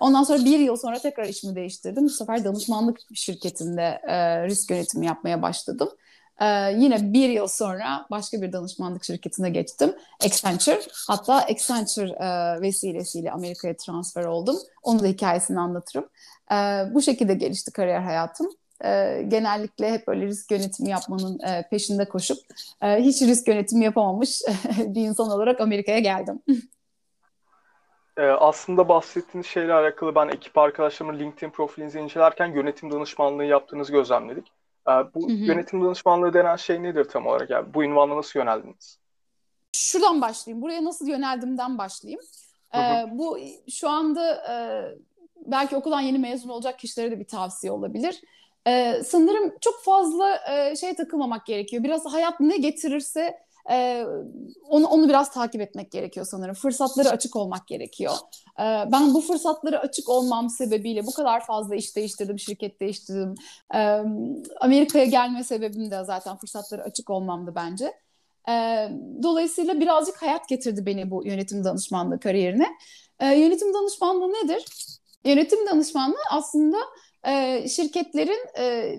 Ondan 0.00 0.22
sonra 0.22 0.44
bir 0.44 0.58
yıl 0.58 0.76
sonra 0.76 0.98
tekrar 0.98 1.24
işimi 1.24 1.56
değiştirdim. 1.56 2.04
Bu 2.04 2.10
sefer 2.10 2.44
danışmanlık 2.44 2.98
şirketinde 3.14 4.00
risk 4.48 4.70
yönetimi 4.70 5.06
yapmaya 5.06 5.42
başladım. 5.42 5.88
yine 6.76 7.12
bir 7.12 7.28
yıl 7.28 7.46
sonra 7.46 8.06
başka 8.10 8.42
bir 8.42 8.52
danışmanlık 8.52 9.04
şirketine 9.04 9.50
geçtim. 9.50 9.94
Accenture. 10.24 10.80
Hatta 11.08 11.34
Accenture 11.34 12.60
vesilesiyle 12.60 13.32
Amerika'ya 13.32 13.76
transfer 13.76 14.24
oldum. 14.24 14.56
Onun 14.82 15.02
da 15.02 15.06
hikayesini 15.06 15.60
anlatırım. 15.60 16.08
bu 16.94 17.02
şekilde 17.02 17.34
gelişti 17.34 17.72
kariyer 17.72 18.00
hayatım 18.00 18.48
e, 18.84 19.22
genellikle 19.28 19.92
hep 19.92 20.06
böyle 20.06 20.26
risk 20.26 20.50
yönetimi 20.50 20.90
yapmanın 20.90 21.38
e, 21.40 21.68
peşinde 21.70 22.04
koşup 22.04 22.38
e, 22.82 22.96
hiç 22.96 23.22
risk 23.22 23.48
yönetimi 23.48 23.84
yapamamış 23.84 24.42
bir 24.78 25.00
insan 25.00 25.30
olarak 25.30 25.60
Amerika'ya 25.60 25.98
geldim. 25.98 26.42
E, 28.16 28.22
aslında 28.22 28.88
bahsettiğiniz 28.88 29.46
şeyle 29.46 29.72
alakalı 29.72 30.14
ben 30.14 30.28
ekip 30.28 30.58
arkadaşlarımın 30.58 31.18
LinkedIn 31.18 31.50
profilinizi 31.50 31.98
incelerken 31.98 32.46
yönetim 32.46 32.92
danışmanlığı 32.92 33.44
yaptığınızı 33.44 33.92
gözlemledik. 33.92 34.46
E, 34.88 34.90
bu 34.90 35.28
hı 35.28 35.32
hı. 35.32 35.36
yönetim 35.36 35.84
danışmanlığı 35.84 36.34
denen 36.34 36.56
şey 36.56 36.82
nedir 36.82 37.04
tam 37.04 37.26
olarak? 37.26 37.50
Yani 37.50 37.74
bu 37.74 37.84
ünvanla 37.84 38.16
nasıl 38.16 38.40
yöneldiniz? 38.40 38.98
Şuradan 39.72 40.20
başlayayım. 40.20 40.62
Buraya 40.62 40.84
nasıl 40.84 41.08
yöneldimden 41.08 41.78
başlayayım. 41.78 42.20
Hı 42.72 42.78
hı. 42.78 42.82
E, 42.82 43.18
bu 43.18 43.38
şu 43.70 43.88
anda 43.88 44.34
e, 44.50 44.54
belki 45.46 45.76
okuldan 45.76 46.00
yeni 46.00 46.18
mezun 46.18 46.48
olacak 46.48 46.78
kişilere 46.78 47.10
de 47.10 47.20
bir 47.20 47.24
tavsiye 47.24 47.72
olabilir. 47.72 48.20
Ee, 48.66 49.02
sanırım 49.06 49.54
çok 49.60 49.82
fazla 49.84 50.38
e, 50.50 50.76
şey 50.76 50.94
takılmamak 50.94 51.46
gerekiyor. 51.46 51.84
Biraz 51.84 52.06
hayat 52.06 52.40
ne 52.40 52.56
getirirse 52.56 53.38
e, 53.70 54.06
onu 54.68 54.86
onu 54.86 55.08
biraz 55.08 55.30
takip 55.30 55.60
etmek 55.60 55.90
gerekiyor 55.90 56.26
sanırım. 56.26 56.54
Fırsatları 56.54 57.10
açık 57.10 57.36
olmak 57.36 57.66
gerekiyor. 57.68 58.12
E, 58.58 58.62
ben 58.92 59.14
bu 59.14 59.20
fırsatları 59.20 59.80
açık 59.80 60.08
olmam 60.08 60.50
sebebiyle 60.50 61.06
bu 61.06 61.12
kadar 61.12 61.46
fazla 61.46 61.74
iş 61.74 61.96
değiştirdim, 61.96 62.38
şirket 62.38 62.80
değiştirdim. 62.80 63.34
E, 63.74 63.78
Amerika'ya 64.60 65.04
gelme 65.04 65.44
sebebim 65.44 65.90
de 65.90 66.04
zaten 66.04 66.36
fırsatları 66.36 66.82
açık 66.82 67.10
olmamdı 67.10 67.52
bence. 67.54 67.92
E, 68.48 68.88
dolayısıyla 69.22 69.80
birazcık 69.80 70.22
hayat 70.22 70.48
getirdi 70.48 70.86
beni 70.86 71.10
bu 71.10 71.26
yönetim 71.26 71.64
danışmanlığı 71.64 72.20
kariyerine. 72.20 72.68
E, 73.20 73.26
yönetim 73.26 73.74
danışmanlığı 73.74 74.32
nedir? 74.32 74.64
Yönetim 75.24 75.66
danışmanlığı 75.66 76.16
aslında 76.30 76.76
e, 77.26 77.68
şirketlerin 77.68 78.58
e, 78.58 78.98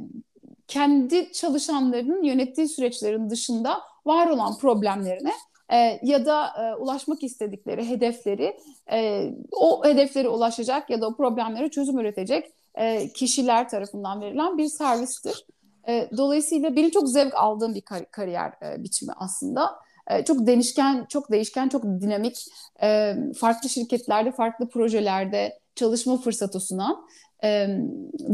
kendi 0.68 1.32
çalışanlarının 1.32 2.24
yönettiği 2.24 2.68
süreçlerin 2.68 3.30
dışında 3.30 3.82
var 4.06 4.28
olan 4.28 4.58
problemlerine 4.58 5.34
e, 5.74 6.00
ya 6.04 6.26
da 6.26 6.48
e, 6.48 6.76
ulaşmak 6.76 7.24
istedikleri 7.24 7.90
hedefleri 7.90 8.58
e, 8.92 9.30
o 9.52 9.86
hedeflere 9.86 10.28
ulaşacak 10.28 10.90
ya 10.90 11.02
da 11.02 11.08
o 11.08 11.16
problemlere 11.16 11.70
çözüm 11.70 12.00
üretecek 12.00 12.52
e, 12.76 13.10
kişiler 13.10 13.70
tarafından 13.70 14.22
verilen 14.22 14.58
bir 14.58 14.68
servistir. 14.68 15.46
E, 15.88 16.10
dolayısıyla 16.18 16.76
benim 16.76 16.90
çok 16.90 17.10
zevk 17.10 17.36
aldığım 17.36 17.76
bir 17.76 17.82
kar- 17.82 18.12
kariyer 18.12 18.54
e, 18.62 18.84
biçimi 18.84 19.12
aslında. 19.16 19.76
E, 20.08 20.26
çok 20.26 20.48
değişken, 20.48 21.06
çok 21.10 21.32
değişken, 21.32 21.70
çok 21.70 21.84
dinamik, 21.84 22.46
e, 22.82 23.16
farklı 23.38 23.70
şirketlerde, 23.70 24.32
farklı 24.32 24.70
projelerde 24.70 25.60
çalışma 25.76 26.18
fırsatı 26.18 26.60
sunan 26.60 27.06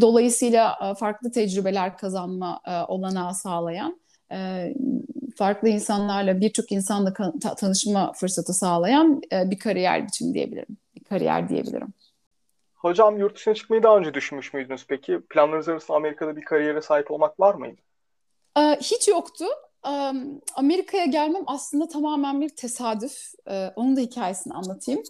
dolayısıyla 0.02 0.94
farklı 1.00 1.32
tecrübeler 1.32 1.98
kazanma 1.98 2.62
olanağı 2.88 3.34
sağlayan, 3.34 4.02
farklı 5.36 5.70
insanlarla 5.70 6.42
birçok 6.42 6.72
insanla 6.72 7.14
tanışma 7.58 8.14
fırsatı 8.14 8.54
sağlayan 8.54 9.22
bir 9.32 9.60
kariyer 9.60 10.08
biçimi 10.08 10.34
diyebilirim. 10.34 10.78
Bir 10.96 11.04
kariyer 11.04 11.50
diyebilirim. 11.50 11.94
Hocam 12.76 13.18
yurt 13.18 13.36
dışına 13.36 13.54
çıkmayı 13.54 13.84
daha 13.84 13.98
önce 13.98 14.14
düşünmüş 14.14 14.54
müydünüz 14.54 14.86
peki? 14.88 15.20
Planlarınız 15.30 15.70
arasında 15.70 15.98
Amerika'da 15.98 16.36
bir 16.36 16.42
kariyere 16.42 16.82
sahip 16.82 17.12
olmak 17.12 17.40
var 17.40 17.56
mıydı? 17.56 17.82
Hiç 18.82 19.08
yoktu. 19.08 19.46
Amerika'ya 20.56 21.06
gelmem 21.06 21.44
aslında 21.48 21.88
tamamen 21.88 22.42
bir 22.42 22.50
tesadüf. 22.50 23.32
Onun 23.76 23.96
da 23.96 24.02
hikayesini 24.02 24.54
anlatayım. 24.54 25.02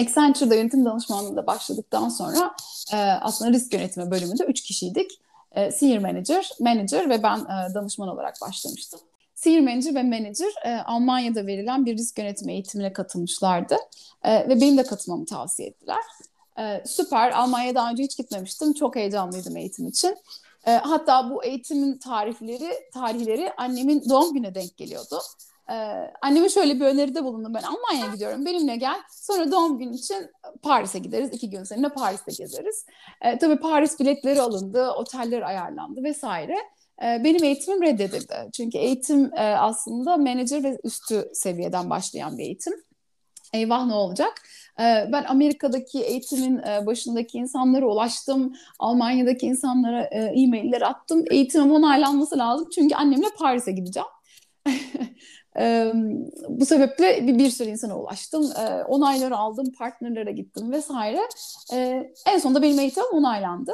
Accenture'da 0.00 0.54
yönetim 0.54 0.84
danışmanlığında 0.84 1.46
başladıktan 1.46 2.08
sonra 2.08 2.54
e, 2.92 2.96
aslında 2.96 3.52
risk 3.52 3.74
yönetimi 3.74 4.10
bölümünde 4.10 4.44
üç 4.44 4.62
kişiydik. 4.62 5.10
E, 5.52 5.72
senior 5.72 5.98
manager, 5.98 6.50
manager 6.60 7.10
ve 7.10 7.22
ben 7.22 7.38
e, 7.38 7.74
danışman 7.74 8.08
olarak 8.08 8.34
başlamıştım. 8.42 9.00
Senior 9.34 9.60
Manager 9.60 9.94
ve 9.94 10.02
Manager 10.02 10.52
e, 10.64 10.82
Almanya'da 10.82 11.46
verilen 11.46 11.86
bir 11.86 11.96
risk 11.96 12.18
yönetimi 12.18 12.52
eğitimine 12.52 12.92
katılmışlardı. 12.92 13.76
E, 14.22 14.48
ve 14.48 14.60
benim 14.60 14.76
de 14.76 14.82
katılmamı 14.82 15.26
tavsiye 15.26 15.68
ettiler. 15.68 16.02
E, 16.58 16.82
süper, 16.86 17.30
Almanya'ya 17.30 17.74
daha 17.74 17.90
önce 17.90 18.02
hiç 18.02 18.16
gitmemiştim. 18.16 18.72
Çok 18.72 18.96
heyecanlıydım 18.96 19.56
eğitim 19.56 19.88
için. 19.88 20.16
E, 20.66 20.72
hatta 20.72 21.30
bu 21.30 21.44
eğitimin 21.44 21.98
tarihleri, 21.98 22.72
tarihleri 22.94 23.52
annemin 23.56 24.08
doğum 24.08 24.34
gününe 24.34 24.54
denk 24.54 24.76
geliyordu. 24.76 25.20
Ee, 25.70 25.74
anneme 26.22 26.48
şöyle 26.48 26.80
bir 26.80 26.84
öneride 26.84 27.24
bulundum 27.24 27.54
ben 27.54 27.62
Almanya'ya 27.62 28.14
gidiyorum 28.14 28.46
benimle 28.46 28.76
gel 28.76 28.96
sonra 29.10 29.52
doğum 29.52 29.78
günü 29.78 29.94
için 29.94 30.30
Paris'e 30.62 30.98
gideriz 30.98 31.30
iki 31.32 31.50
gün 31.50 31.64
seninle 31.64 31.88
Paris'te 31.88 32.32
gezeriz. 32.38 32.86
Ee, 33.22 33.38
tabii 33.38 33.58
Paris 33.58 34.00
biletleri 34.00 34.40
alındı 34.40 34.90
oteller 34.90 35.42
ayarlandı 35.42 36.02
vesaire. 36.02 36.56
Ee, 37.02 37.24
benim 37.24 37.44
eğitimim 37.44 37.82
reddedildi 37.82 38.34
çünkü 38.52 38.78
eğitim 38.78 39.34
e, 39.34 39.40
aslında 39.40 40.16
manager 40.16 40.64
ve 40.64 40.78
üstü 40.84 41.30
seviyeden 41.32 41.90
başlayan 41.90 42.38
bir 42.38 42.42
eğitim. 42.42 42.74
Eyvah 43.52 43.86
ne 43.86 43.94
olacak? 43.94 44.42
Ee, 44.80 45.08
ben 45.12 45.24
Amerika'daki 45.28 46.02
eğitimin 46.02 46.58
e, 46.58 46.86
başındaki 46.86 47.38
insanlara 47.38 47.86
ulaştım. 47.86 48.52
Almanya'daki 48.78 49.46
insanlara 49.46 50.02
e, 50.02 50.18
e-mailler 50.18 50.82
attım. 50.82 51.24
Eğitimim 51.30 51.72
onaylanması 51.72 52.38
lazım 52.38 52.68
çünkü 52.74 52.94
annemle 52.94 53.26
Paris'e 53.38 53.72
gideceğim. 53.72 54.08
Ee, 55.60 55.92
bu 56.48 56.66
sebeple 56.66 57.26
bir, 57.26 57.38
bir 57.38 57.50
sürü 57.50 57.68
insana 57.68 57.98
ulaştım. 57.98 58.52
Ee, 58.58 58.84
onayları 58.84 59.36
aldım, 59.36 59.72
partnerlere 59.78 60.32
gittim 60.32 60.72
vesaire. 60.72 61.20
Ee, 61.72 62.12
en 62.26 62.38
sonunda 62.38 62.62
benim 62.62 62.78
eğitimim 62.78 63.10
onaylandı. 63.12 63.72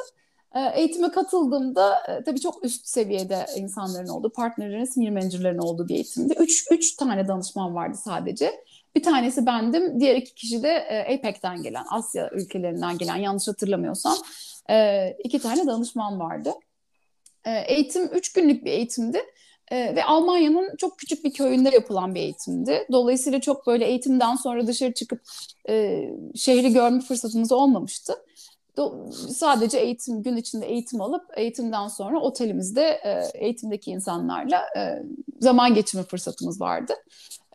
Eğitime 0.74 1.10
katıldığımda 1.10 1.96
e, 2.08 2.24
tabii 2.24 2.40
çok 2.40 2.64
üst 2.64 2.86
seviyede 2.86 3.46
insanların 3.56 4.08
olduğu, 4.08 4.32
partnerlerin, 4.32 4.84
senior 4.84 5.12
manager'ların 5.12 5.58
olduğu 5.58 5.88
bir 5.88 5.94
eğitimdi. 5.94 6.34
Üç, 6.38 6.66
üç 6.70 6.96
tane 6.96 7.28
danışman 7.28 7.74
vardı 7.74 7.96
sadece. 8.04 8.64
Bir 8.96 9.02
tanesi 9.02 9.46
bendim, 9.46 10.00
diğer 10.00 10.16
iki 10.16 10.34
kişi 10.34 10.62
de 10.62 10.68
e, 10.68 11.14
APEC'ten 11.14 11.62
gelen, 11.62 11.84
Asya 11.90 12.30
ülkelerinden 12.30 12.98
gelen, 12.98 13.16
yanlış 13.16 13.48
hatırlamıyorsam 13.48 14.16
e, 14.70 15.10
iki 15.24 15.38
tane 15.38 15.66
danışman 15.66 16.20
vardı. 16.20 16.52
E, 17.44 17.58
eğitim 17.58 18.04
üç 18.04 18.32
günlük 18.32 18.64
bir 18.64 18.70
eğitimdi. 18.70 19.20
E, 19.72 19.96
ve 19.96 20.04
Almanya'nın 20.04 20.76
çok 20.76 20.98
küçük 20.98 21.24
bir 21.24 21.32
köyünde 21.32 21.70
yapılan 21.70 22.14
bir 22.14 22.20
eğitimdi. 22.20 22.86
Dolayısıyla 22.92 23.40
çok 23.40 23.66
böyle 23.66 23.86
eğitimden 23.86 24.36
sonra 24.36 24.66
dışarı 24.66 24.94
çıkıp 24.94 25.20
e, 25.68 26.04
şehri 26.34 26.72
görme 26.72 27.00
fırsatımız 27.00 27.52
olmamıştı. 27.52 28.14
Do- 28.76 29.12
sadece 29.12 29.78
eğitim 29.78 30.22
gün 30.22 30.36
içinde 30.36 30.66
eğitim 30.66 31.00
alıp 31.00 31.22
eğitimden 31.36 31.88
sonra 31.88 32.20
otelimizde 32.20 32.82
e, 32.82 33.30
eğitimdeki 33.34 33.90
insanlarla 33.90 34.62
e, 34.76 35.02
zaman 35.40 35.74
geçirme 35.74 36.04
fırsatımız 36.04 36.60
vardı. 36.60 36.94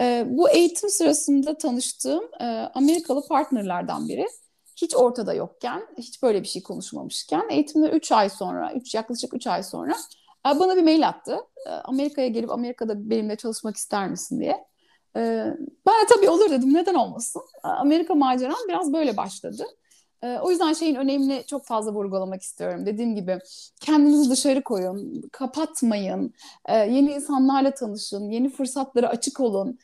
E, 0.02 0.26
bu 0.30 0.50
eğitim 0.50 0.90
sırasında 0.90 1.58
tanıştığım 1.58 2.24
e, 2.42 2.46
Amerikalı 2.74 3.28
partnerlerden 3.28 4.08
biri 4.08 4.26
hiç 4.82 4.96
ortada 4.96 5.34
yokken, 5.34 5.82
hiç 5.98 6.24
böyle 6.24 6.44
bir 6.44 6.48
şey 6.48 6.64
konuşmamışken 6.64 7.50
eğitimde 7.50 7.90
3 7.90 8.12
ay 8.12 8.30
sonra, 8.30 8.74
üç, 8.74 8.96
yaklaşık 8.96 9.34
3 9.34 9.48
ay 9.48 9.64
sonra 9.64 9.96
bana 10.46 10.76
bir 10.76 10.84
mail 10.84 11.08
attı. 11.08 11.38
Amerika'ya 11.84 12.28
gelip 12.28 12.52
Amerika'da 12.52 13.10
benimle 13.10 13.36
çalışmak 13.36 13.78
ister 13.78 14.10
misin 14.10 14.40
diye. 14.40 14.66
Ben 15.16 16.02
de 16.02 16.08
tabii 16.10 16.30
olur 16.30 16.50
dedim. 16.50 16.74
Neden 16.74 16.96
olmasın? 16.96 17.42
Amerika 17.64 18.16
maceram 18.16 18.58
biraz 18.68 18.94
böyle 18.94 19.18
başladı. 19.18 19.66
O 20.42 20.52
yüzden 20.52 20.74
şeyin 20.74 20.96
önemini 20.96 21.44
çok 21.48 21.66
fazla 21.66 21.94
vurgulamak 21.94 22.42
istiyorum. 22.42 22.86
Dediğim 22.86 23.16
gibi 23.16 23.40
kendinizi 23.82 24.30
dışarı 24.30 24.64
koyun, 24.64 25.22
kapatmayın, 25.32 26.34
yeni 26.70 27.12
insanlarla 27.12 27.74
tanışın, 27.74 28.30
yeni 28.30 28.50
fırsatlara 28.50 29.10
açık 29.10 29.40
olun. 29.40 29.80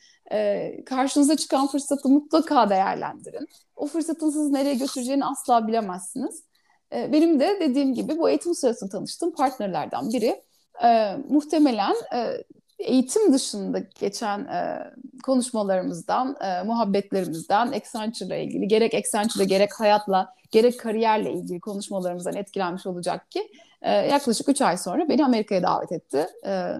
Karşınıza 0.86 1.36
çıkan 1.36 1.66
fırsatı 1.66 2.08
mutlaka 2.08 2.70
değerlendirin. 2.70 3.46
O 3.76 3.86
fırsatın 3.86 4.30
sizi 4.30 4.52
nereye 4.52 4.74
götüreceğini 4.74 5.24
asla 5.24 5.68
bilemezsiniz. 5.68 6.44
Benim 6.92 7.40
de 7.40 7.56
dediğim 7.60 7.94
gibi 7.94 8.18
bu 8.18 8.28
eğitim 8.28 8.54
sırasında 8.54 8.90
tanıştığım 8.90 9.34
partnerlerden 9.34 10.08
biri 10.08 10.42
e, 10.84 11.16
muhtemelen 11.28 11.94
e, 12.14 12.44
eğitim 12.78 13.32
dışında 13.32 13.78
geçen 14.00 14.38
e, 14.38 14.90
konuşmalarımızdan, 15.22 16.36
e, 16.40 16.62
muhabbetlerimizden, 16.62 17.66
Accenture'la 17.66 18.36
ilgili 18.36 18.68
gerek 18.68 18.94
Accenture'la 18.94 19.44
gerek 19.44 19.80
hayatla 19.80 20.34
gerek 20.50 20.80
kariyerle 20.80 21.32
ilgili 21.32 21.60
konuşmalarımızdan 21.60 22.34
etkilenmiş 22.36 22.86
olacak 22.86 23.30
ki 23.30 23.50
e, 23.82 23.92
yaklaşık 23.92 24.48
3 24.48 24.62
ay 24.62 24.76
sonra 24.76 25.08
beni 25.08 25.24
Amerika'ya 25.24 25.62
davet 25.62 25.92
etti. 25.92 26.26
E, 26.46 26.72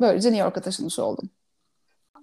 böylece 0.00 0.28
New 0.28 0.44
York'a 0.44 0.60
taşınmış 0.60 0.98
oldum. 0.98 1.30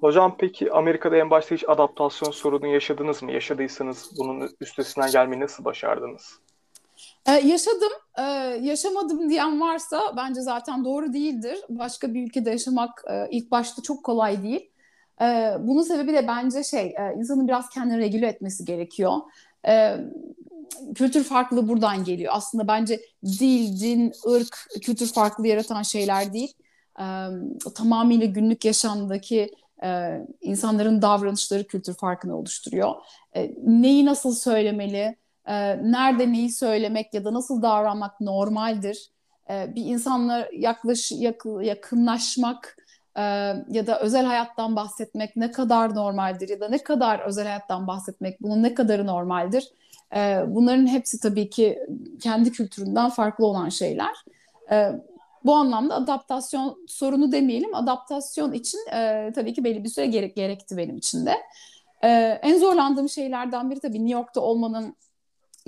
Hocam 0.02 0.36
peki 0.40 0.72
Amerika'da 0.72 1.18
en 1.18 1.30
başta 1.30 1.56
hiç 1.56 1.64
adaptasyon 1.70 2.32
sorunu 2.32 2.68
yaşadınız 2.68 3.24
mı? 3.24 3.32
Yaşadıysanız 3.32 4.12
bunun 4.18 4.50
üstesinden 4.62 5.12
gelmeyi 5.12 5.42
nasıl 5.42 5.66
başardınız? 5.66 6.40
Ee, 7.28 7.32
yaşadım, 7.32 7.92
ee, 8.20 8.22
yaşamadım 8.62 9.30
diyen 9.30 9.62
varsa 9.62 10.14
bence 10.18 10.42
zaten 10.42 10.86
doğru 10.86 11.14
değildir. 11.14 11.58
Başka 11.70 12.14
bir 12.14 12.28
ülkede 12.28 12.50
yaşamak 12.50 13.04
e, 13.12 13.28
ilk 13.32 13.52
başta 13.52 13.82
çok 13.82 14.04
kolay 14.04 14.44
değil. 14.44 14.70
Ee, 15.22 15.54
bunun 15.60 15.82
sebebi 15.82 16.14
de 16.14 16.28
bence 16.28 16.64
şey, 16.64 16.86
e, 16.86 17.16
insanın 17.18 17.48
biraz 17.48 17.70
kendini 17.70 17.98
regüle 17.98 18.28
etmesi 18.28 18.66
gerekiyor. 18.66 19.14
Ee, 19.68 19.98
kültür 20.96 21.24
farklılığı 21.24 21.68
buradan 21.70 22.04
geliyor. 22.04 22.34
Aslında 22.36 22.68
bence 22.68 23.02
dil, 23.26 23.80
din, 23.80 24.14
ırk, 24.28 24.58
kültür 24.82 25.08
farklılığı 25.08 25.48
yaratan 25.48 25.82
şeyler 25.84 26.34
değil. 26.34 26.54
Ee, 27.00 27.04
tamamıyla 27.76 28.26
günlük 28.26 28.66
yaşamdaki 28.66 29.52
e, 29.84 30.20
insanların 30.42 31.02
davranışları 31.02 31.68
kültür 31.68 31.94
farkını 31.94 32.38
oluşturuyor. 32.38 32.96
E, 33.36 33.52
neyi 33.64 34.06
nasıl 34.06 34.36
söylemeli, 34.36 35.16
e, 35.48 35.54
nerede 35.92 36.32
neyi 36.32 36.52
söylemek 36.52 37.14
ya 37.14 37.26
da 37.26 37.34
nasıl 37.34 37.62
davranmak 37.62 38.22
normaldir. 38.22 39.10
E, 39.50 39.76
bir 39.76 39.86
insanla 39.86 40.48
yaklaş, 40.54 41.12
yak, 41.12 41.44
yakınlaşmak 41.62 42.78
e, 43.16 43.22
ya 43.70 43.88
da 43.88 44.00
özel 44.00 44.26
hayattan 44.26 44.76
bahsetmek 44.76 45.36
ne 45.36 45.52
kadar 45.52 45.96
normaldir 45.96 46.50
ya 46.50 46.60
da 46.60 46.70
ne 46.70 46.78
kadar 46.78 47.20
özel 47.20 47.46
hayattan 47.46 47.88
bahsetmek 47.88 48.42
bunun 48.42 48.64
ne 48.64 48.74
kadarı 48.74 49.08
normaldir. 49.08 49.72
E, 50.16 50.44
bunların 50.48 50.88
hepsi 50.88 51.20
tabii 51.20 51.50
ki 51.50 51.80
kendi 52.22 52.52
kültüründen 52.52 53.10
farklı 53.10 53.46
olan 53.46 53.70
şeyler. 53.70 54.26
E, 54.72 54.92
bu 55.46 55.56
anlamda 55.56 55.96
adaptasyon 55.96 56.86
sorunu 56.88 57.32
demeyelim. 57.32 57.76
Adaptasyon 57.76 58.54
için 58.54 58.80
e, 58.94 59.32
tabii 59.36 59.54
ki 59.54 59.64
belli 59.64 59.84
bir 59.84 59.90
süre 59.90 60.06
gerek, 60.06 60.36
gerekti 60.36 60.78
benim 60.78 60.98
için 60.98 61.26
de. 61.26 61.36
E, 62.04 62.10
en 62.44 62.60
zorlandığım 62.60 63.10
şeylerden 63.10 63.72
biri 63.72 63.80
tabii 63.80 64.06
New 64.06 64.14
York'ta 64.14 64.42
olmanın 64.42 64.96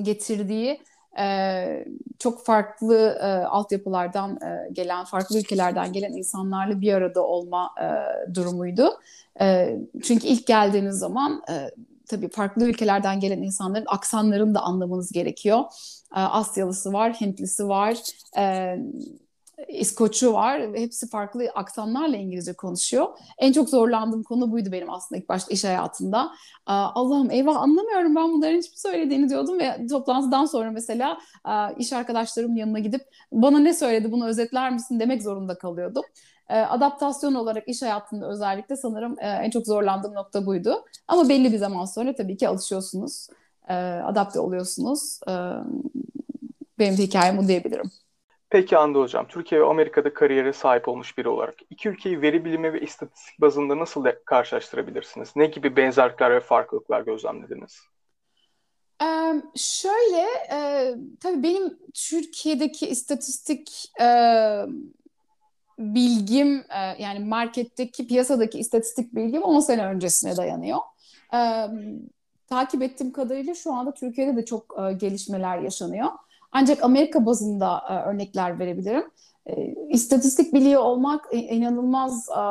getirdiği 0.02 0.82
e, 1.20 1.86
çok 2.20 2.46
farklı 2.46 3.20
e, 3.22 3.26
altyapılardan 3.26 4.40
e, 4.42 4.70
gelen, 4.74 5.06
farklı 5.06 5.40
ülkelerden 5.40 5.94
gelen 5.94 6.14
insanlarla 6.14 6.82
bir 6.82 6.94
arada 6.94 7.24
olma 7.24 7.72
e, 7.82 7.88
durumuydu. 8.36 8.90
E, 9.42 9.78
çünkü 10.04 10.28
ilk 10.28 10.48
geldiğiniz 10.48 10.96
zaman 10.96 11.44
e, 11.50 11.72
tabii 12.08 12.30
farklı 12.30 12.66
ülkelerden 12.70 13.20
gelen 13.20 13.42
insanların 13.42 13.86
aksanlarını 13.88 14.56
da 14.56 14.62
anlamanız 14.62 15.12
gerekiyor. 15.12 15.60
E, 16.16 16.20
Asyalısı 16.20 16.94
var, 16.94 17.14
Hintlisi 17.14 17.68
var, 17.68 17.98
e, 18.38 18.76
İskoç'u 19.68 20.34
var 20.34 20.62
hepsi 20.76 21.10
farklı 21.10 21.50
aksanlarla 21.56 22.18
İngilizce 22.18 22.54
konuşuyor. 22.54 23.08
En 23.38 23.52
çok 23.52 23.70
zorlandığım 23.70 24.24
konu 24.24 24.52
buydu 24.52 24.72
benim 24.72 24.90
aslında 24.90 25.22
ilk 25.22 25.30
başta 25.30 25.54
iş 25.54 25.64
hayatında. 25.64 26.32
Allah'ım 26.66 27.32
eyvah 27.32 27.56
anlamıyorum 27.56 28.16
ben 28.16 28.34
bunların 28.34 28.58
hiçbir 28.58 28.78
söylediğini 28.78 29.30
diyordum 29.30 29.60
ve 29.60 29.88
toplantıdan 29.88 30.46
sonra 30.46 30.72
mesela 30.72 31.18
iş 31.78 31.94
arkadaşlarımın 31.94 32.56
yanına 32.56 32.80
gidip 32.80 33.02
bana 33.32 33.60
ne 33.60 33.74
söyledi 33.74 34.12
bunu 34.12 34.28
özetler 34.28 34.72
misin 34.72 35.00
demek 35.00 35.24
zorunda 35.24 35.58
kalıyordum. 35.58 36.04
Adaptasyon 36.50 37.34
olarak 37.34 37.68
iş 37.68 37.82
hayatında 37.82 38.30
özellikle 38.30 38.76
sanırım 38.76 39.16
en 39.20 39.50
çok 39.50 39.66
zorlandığım 39.66 40.14
nokta 40.14 40.46
buydu. 40.46 40.86
Ama 41.08 41.30
belli 41.30 41.54
bir 41.54 41.58
zaman 41.58 41.86
sonra 41.86 42.16
tabii 42.16 42.38
ki 42.38 42.48
alışıyorsunuz, 42.48 43.28
adapte 44.04 44.40
oluyorsunuz. 44.40 45.20
Benim 46.80 46.98
de 46.98 47.04
hikayem 47.04 47.38
bu 47.38 47.48
diyebilirim. 47.48 47.92
Peki 48.56 48.78
Anda 48.78 49.00
Hocam, 49.00 49.28
Türkiye 49.28 49.62
ve 49.62 49.66
Amerika'da 49.66 50.14
kariyere 50.14 50.54
sahip 50.54 50.88
olmuş 50.88 51.18
biri 51.18 51.30
olarak 51.30 51.56
iki 51.70 51.90
ülkeyi 51.90 52.22
veri 52.22 52.46
bilimi 52.46 52.74
ve 52.74 52.82
istatistik 52.82 53.42
bazında 53.42 53.80
nasıl 53.80 54.06
karşılaştırabilirsiniz? 54.26 55.36
Ne 55.36 55.46
gibi 55.46 55.76
benzerlikler 55.76 56.32
ve 56.32 56.40
farklılıklar 56.40 57.02
gözlemlediniz? 57.02 57.80
Ee, 59.02 59.42
şöyle, 59.56 60.26
e, 60.52 60.92
tabii 61.22 61.44
benim 61.44 61.80
Türkiye'deki 61.94 62.88
istatistik 62.88 63.92
e, 64.02 64.08
bilgim, 65.80 66.58
e, 66.58 67.04
yani 67.04 67.20
marketteki, 67.20 68.08
piyasadaki 68.08 68.60
istatistik 68.60 69.16
bilgim 69.16 69.44
10 69.44 69.60
sene 69.60 69.86
öncesine 69.86 70.38
dayanıyor. 70.38 70.80
E, 71.34 71.40
takip 72.48 72.82
ettiğim 72.82 73.12
kadarıyla 73.12 73.54
şu 73.54 73.74
anda 73.74 73.94
Türkiye'de 73.94 74.36
de 74.36 74.46
çok 74.46 74.76
e, 74.80 74.94
gelişmeler 74.94 75.60
yaşanıyor. 75.60 76.10
Ancak 76.58 76.84
Amerika 76.84 77.26
bazında 77.26 77.84
e, 77.90 78.10
örnekler 78.10 78.60
verebilirim. 78.60 79.12
E, 79.46 79.76
istatistik 79.90 80.54
biliyor 80.54 80.82
olmak 80.82 81.26
inanılmaz 81.32 82.30
e, 82.30 82.42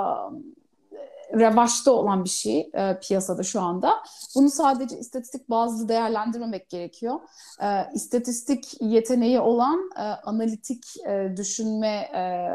revaçta 1.39 1.93
olan 1.93 2.25
bir 2.25 2.29
şey 2.31 2.71
e, 2.75 2.99
piyasada 3.01 3.43
şu 3.43 3.61
anda. 3.61 3.93
Bunu 4.35 4.51
sadece 4.51 4.99
istatistik 4.99 5.51
bazlı 5.51 5.89
değerlendirmemek 5.89 6.69
gerekiyor. 6.69 7.21
E, 7.63 7.67
istatistik 7.95 8.83
yeteneği 8.83 9.41
olan 9.41 9.91
e, 9.97 10.03
analitik 10.03 10.85
e, 11.07 11.35
düşünme 11.37 12.11
e, 12.15 12.51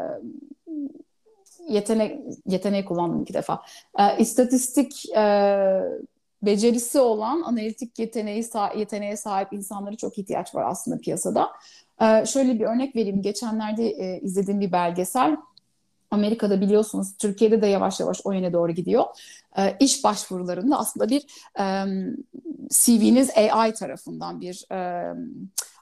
yetenek 1.68 2.20
yeteneği 2.46 2.84
kullandım 2.84 3.22
iki 3.22 3.34
defa. 3.34 3.62
E, 3.98 4.18
istatistik 4.18 5.10
e, 5.16 5.22
becerisi 6.42 7.00
olan 7.00 7.42
analitik 7.42 7.98
yeteneği 7.98 8.44
yeteneğe 8.76 9.16
sahip 9.16 9.52
insanlara 9.52 9.96
çok 9.96 10.18
ihtiyaç 10.18 10.54
var 10.54 10.64
aslında 10.70 10.98
piyasada. 10.98 11.50
E, 12.00 12.26
şöyle 12.26 12.60
bir 12.60 12.64
örnek 12.64 12.96
vereyim. 12.96 13.22
Geçenlerde 13.22 13.88
e, 13.90 14.20
izlediğim 14.20 14.60
bir 14.60 14.72
belgesel. 14.72 15.36
Amerika'da 16.10 16.60
biliyorsunuz 16.60 17.16
Türkiye'de 17.18 17.62
de 17.62 17.66
yavaş 17.66 18.00
yavaş 18.00 18.20
o 18.24 18.32
yöne 18.32 18.52
doğru 18.52 18.72
gidiyor. 18.72 19.04
E, 19.58 19.76
iş 19.80 20.04
başvurularında 20.04 20.78
aslında 20.78 21.08
bir 21.08 21.22
e, 21.58 21.64
CV'niz 22.70 23.30
AI 23.36 23.74
tarafından 23.74 24.40
bir 24.40 24.66
e, 24.72 25.12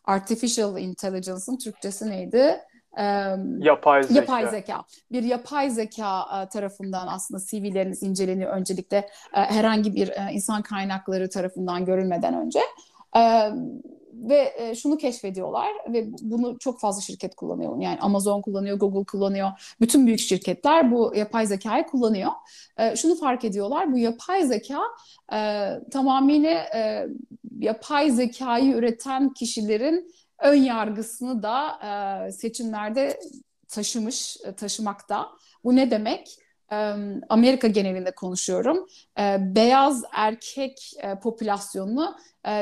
Artificial 0.05 0.79
Intelligence'ın 0.79 1.57
Türkçesi 1.57 2.11
neydi? 2.11 2.61
Yapay 3.59 4.03
zeka. 4.03 4.15
Yapay 4.21 4.47
zeka. 4.47 4.85
Bir 5.13 5.23
yapay 5.23 5.71
zeka 5.71 6.49
tarafından 6.53 7.07
aslında 7.07 7.41
CV'leriniz 7.51 8.03
inceleniyor 8.03 8.53
öncelikle 8.53 9.09
herhangi 9.33 9.95
bir 9.95 10.13
insan 10.33 10.63
kaynakları 10.63 11.31
tarafından 11.31 11.85
görülmeden 11.85 12.35
önce. 12.35 12.61
Ve 14.13 14.75
şunu 14.75 14.97
keşfediyorlar 14.97 15.67
ve 15.89 16.07
bunu 16.21 16.59
çok 16.59 16.81
fazla 16.81 17.03
şirket 17.03 17.35
kullanıyor. 17.35 17.81
Yani 17.81 17.99
Amazon 18.01 18.43
kullanıyor, 18.43 18.79
Google 18.79 19.05
kullanıyor. 19.05 19.49
Bütün 19.81 20.07
büyük 20.07 20.21
şirketler 20.21 20.91
bu 20.93 21.13
yapay 21.17 21.47
zekayı 21.47 21.87
kullanıyor. 21.87 22.31
Şunu 22.95 23.15
fark 23.15 23.45
ediyorlar, 23.45 23.93
bu 23.93 23.99
yapay 23.99 24.45
zeka 24.45 24.81
tamamıyla 25.91 26.67
yapay 27.59 28.11
zekayı 28.11 28.75
üreten 28.75 29.33
kişilerin 29.33 30.13
ön 30.39 30.55
yargısını 30.55 31.43
da 31.43 31.79
e, 32.27 32.33
seçimlerde 32.33 33.21
taşımış, 33.69 34.37
taşımakta. 34.57 35.29
Bu 35.65 35.77
ne 35.77 35.91
demek? 35.91 36.29
Amerika 37.29 37.69
genelinde 37.69 38.11
konuşuyorum. 38.11 38.87
Beyaz 39.39 40.05
erkek 40.13 40.93
popülasyonunu 41.23 42.17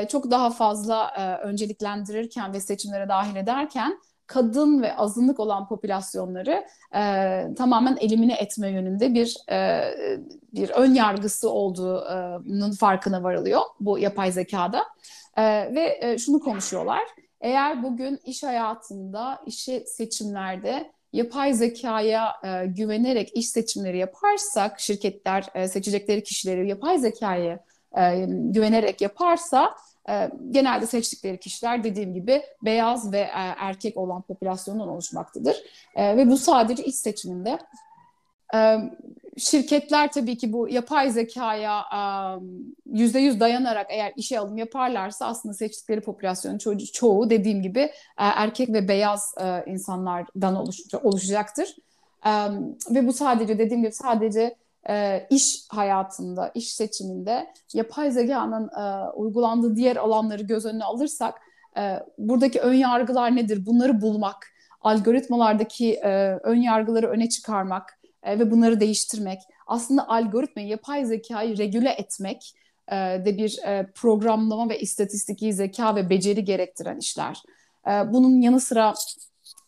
çok 0.09 0.31
daha 0.31 0.49
fazla 0.49 1.11
önceliklendirirken 1.43 2.53
ve 2.53 2.59
seçimlere 2.59 3.09
dahil 3.09 3.35
ederken 3.35 3.99
kadın 4.27 4.81
ve 4.81 4.95
azınlık 4.95 5.39
olan 5.39 5.67
popülasyonları 5.67 6.65
e, 6.95 7.43
tamamen 7.57 7.97
elimine 7.99 8.33
etme 8.33 8.69
yönünde 8.69 9.13
bir 9.13 9.37
e, 9.51 9.83
bir 10.53 10.69
ön 10.69 10.93
yargısı 10.93 11.49
olduğunun 11.49 12.71
farkına 12.71 13.23
varılıyor 13.23 13.61
bu 13.79 13.99
yapay 13.99 14.31
zekada 14.31 14.83
e, 15.37 15.43
ve 15.75 15.99
e, 16.01 16.17
şunu 16.17 16.39
konuşuyorlar 16.39 17.01
eğer 17.41 17.83
bugün 17.83 18.19
iş 18.25 18.43
hayatında, 18.43 19.41
işi 19.45 19.83
seçimlerde 19.87 20.91
yapay 21.13 21.53
zekaya 21.53 22.35
e, 22.43 22.65
güvenerek 22.65 23.37
iş 23.37 23.49
seçimleri 23.49 23.97
yaparsak, 23.97 24.79
şirketler 24.79 25.45
e, 25.55 25.67
seçecekleri 25.67 26.23
kişileri 26.23 26.69
yapay 26.69 26.97
zekaya 26.97 27.59
e, 27.97 28.25
güvenerek 28.27 29.01
yaparsa 29.01 29.75
e, 30.09 30.29
genelde 30.51 30.85
seçtikleri 30.85 31.39
kişiler 31.39 31.83
dediğim 31.83 32.13
gibi 32.13 32.43
beyaz 32.63 33.11
ve 33.11 33.19
e, 33.19 33.53
erkek 33.57 33.97
olan 33.97 34.21
popülasyondan 34.21 34.87
oluşmaktadır. 34.87 35.57
E, 35.95 36.17
ve 36.17 36.29
bu 36.29 36.37
sadece 36.37 36.83
iş 36.83 36.95
seçiminde. 36.95 37.59
E, 38.55 38.77
şirketler 39.37 40.11
tabii 40.11 40.37
ki 40.37 40.53
bu 40.53 40.69
yapay 40.69 41.11
zekaya 41.11 41.85
yüzde 42.85 43.19
yüz 43.19 43.39
dayanarak 43.39 43.87
eğer 43.89 44.13
işe 44.15 44.39
alım 44.39 44.57
yaparlarsa 44.57 45.25
aslında 45.25 45.53
seçtikleri 45.53 46.01
popülasyonun 46.01 46.57
ço- 46.57 46.91
çoğu 46.91 47.29
dediğim 47.29 47.61
gibi 47.61 47.91
erkek 48.17 48.69
ve 48.69 48.87
beyaz 48.87 49.35
insanlardan 49.65 50.55
oluş- 50.55 50.95
oluşacaktır. 51.03 51.75
Ve 52.91 53.07
bu 53.07 53.13
sadece 53.13 53.59
dediğim 53.59 53.83
gibi 53.83 53.91
sadece 53.91 54.55
iş 55.29 55.65
hayatında, 55.69 56.51
iş 56.55 56.73
seçiminde 56.73 57.47
yapay 57.73 58.11
zekanın 58.11 58.69
uygulandığı 59.15 59.75
diğer 59.75 59.95
alanları 59.95 60.43
göz 60.43 60.65
önüne 60.65 60.83
alırsak 60.83 61.41
buradaki 62.17 62.59
ön 62.61 62.73
yargılar 62.73 63.35
nedir? 63.35 63.65
Bunları 63.65 64.01
bulmak, 64.01 64.53
algoritmalardaki 64.81 65.99
ön 66.43 66.61
yargıları 66.61 67.07
öne 67.07 67.29
çıkarmak, 67.29 67.96
e, 68.27 68.39
ve 68.39 68.51
bunları 68.51 68.79
değiştirmek. 68.79 69.39
Aslında 69.67 70.09
algoritmayı, 70.09 70.67
yapay 70.67 71.05
zekayı 71.05 71.57
regüle 71.57 71.89
etmek 71.89 72.55
e, 72.91 72.95
de 72.95 73.37
bir 73.37 73.59
e, 73.65 73.87
programlama 73.95 74.69
ve 74.69 74.79
istatistiki 74.79 75.53
zeka 75.53 75.95
ve 75.95 76.09
beceri 76.09 76.45
gerektiren 76.45 76.97
işler. 76.97 77.43
E, 77.87 77.91
bunun 77.91 78.41
yanı 78.41 78.59
sıra 78.59 78.93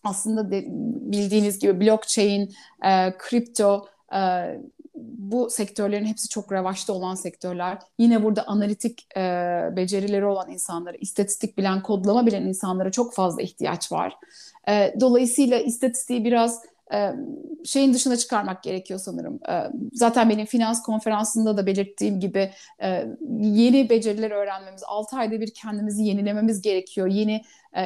aslında 0.04 0.52
de, 0.52 0.66
bildiğiniz 1.12 1.60
gibi 1.60 1.82
blockchain, 1.82 2.54
e, 2.86 3.18
kripto, 3.18 3.88
e, 4.16 4.20
bu 4.96 5.50
sektörlerin 5.50 6.06
hepsi 6.06 6.30
çok 6.30 6.52
revaçta 6.52 6.94
olan 6.94 7.16
sektörler. 7.16 7.78
Yine 8.00 8.24
burada 8.24 8.48
analitik 8.48 9.08
e, 9.18 9.22
becerileri 9.76 10.26
olan 10.26 10.52
insanlara, 10.52 10.98
istatistik 10.98 11.58
bilen, 11.58 11.84
kodlama 11.84 12.26
bilen 12.26 12.42
insanlara 12.42 12.92
çok 12.92 13.14
fazla 13.14 13.42
ihtiyaç 13.42 13.92
var. 13.92 14.18
E, 14.70 14.94
dolayısıyla 15.00 15.60
istatistiği 15.60 16.26
biraz 16.26 16.62
şeyin 17.66 17.94
dışına 17.94 18.18
çıkarmak 18.18 18.64
gerekiyor 18.64 19.00
sanırım. 19.00 19.40
Zaten 19.94 20.30
benim 20.30 20.46
finans 20.46 20.84
konferansında 20.84 21.58
da 21.58 21.66
belirttiğim 21.66 22.20
gibi 22.20 22.52
yeni 23.40 23.90
beceriler 23.90 24.32
öğrenmemiz, 24.32 24.84
6 24.88 25.18
ayda 25.18 25.42
bir 25.42 25.54
kendimizi 25.54 26.04
yenilememiz 26.04 26.62
gerekiyor. 26.62 27.08
Yeni 27.08 27.42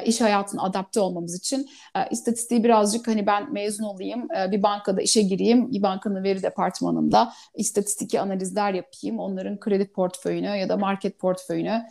iş 0.06 0.22
hayatına 0.22 0.64
adapte 0.64 1.00
olmamız 1.00 1.36
için. 1.38 1.70
İstatistiği 2.12 2.64
birazcık 2.64 3.08
hani 3.08 3.28
ben 3.28 3.54
mezun 3.54 3.84
olayım, 3.84 4.28
bir 4.52 4.64
bankada 4.64 5.02
işe 5.02 5.22
gireyim, 5.22 5.72
bir 5.72 5.84
bankanın 5.84 6.24
veri 6.24 6.44
departmanında 6.44 7.34
istatistiki 7.56 8.22
analizler 8.22 8.74
yapayım, 8.74 9.20
onların 9.20 9.60
kredi 9.60 9.88
portföyünü 9.88 10.48
ya 10.48 10.70
da 10.70 10.78
market 10.78 11.20
portföyünü 11.20 11.82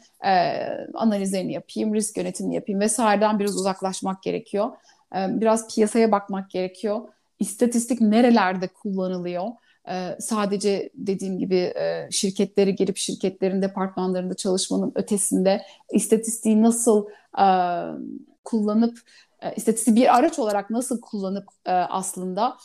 analizlerini 0.95 1.53
yapayım, 1.53 1.95
risk 1.95 2.17
yönetimini 2.17 2.55
yapayım 2.55 2.81
vesaireden 2.81 3.39
biraz 3.39 3.57
uzaklaşmak 3.57 4.23
gerekiyor. 4.23 4.71
Ee, 5.15 5.41
biraz 5.41 5.75
piyasaya 5.75 6.13
bakmak 6.13 6.51
gerekiyor. 6.51 7.01
İstatistik 7.39 8.01
nerelerde 8.01 8.69
kullanılıyor? 8.69 9.45
Ee, 9.89 10.17
sadece 10.21 10.91
dediğim 10.95 11.39
gibi 11.39 11.57
e, 11.57 12.09
şirketlere 12.11 12.71
girip 12.71 12.97
şirketlerin 12.97 13.63
departmanlarında 13.63 14.35
çalışmanın 14.35 14.93
ötesinde 14.95 15.63
istatistiği 15.93 16.63
nasıl 16.63 17.07
e, 17.39 17.47
kullanıp 18.45 18.99
e, 19.43 19.55
istatistiği 19.55 19.97
bir 19.97 20.19
araç 20.19 20.39
olarak 20.39 20.71
nasıl 20.71 21.01
kullanıp 21.01 21.45
aslında 21.67 22.57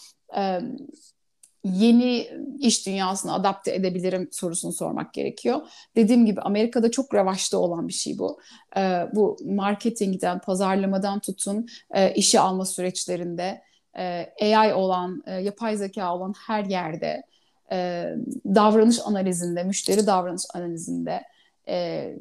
yeni 1.73 2.27
iş 2.60 2.86
dünyasına 2.86 3.34
adapte 3.34 3.75
edebilirim 3.75 4.30
sorusunu 4.32 4.71
sormak 4.71 5.13
gerekiyor. 5.13 5.62
Dediğim 5.95 6.25
gibi 6.25 6.41
Amerika'da 6.41 6.91
çok 6.91 7.13
revaçta 7.13 7.58
olan 7.58 7.88
bir 7.88 7.93
şey 7.93 8.19
bu. 8.19 8.39
E, 8.77 9.08
bu 9.13 9.38
marketingden, 9.45 10.39
pazarlamadan 10.39 11.19
tutun 11.19 11.67
e, 11.93 12.13
işe 12.13 12.39
alma 12.39 12.65
süreçlerinde 12.65 13.62
e, 13.97 14.34
AI 14.56 14.73
olan, 14.73 15.23
e, 15.25 15.34
yapay 15.34 15.77
zeka 15.77 16.15
olan 16.15 16.34
her 16.47 16.65
yerde 16.65 17.23
e, 17.71 18.06
davranış 18.45 18.99
analizinde, 19.06 19.63
müşteri 19.63 20.08
davranış 20.08 20.43
analizinde 20.53 21.23
e, 21.67 22.13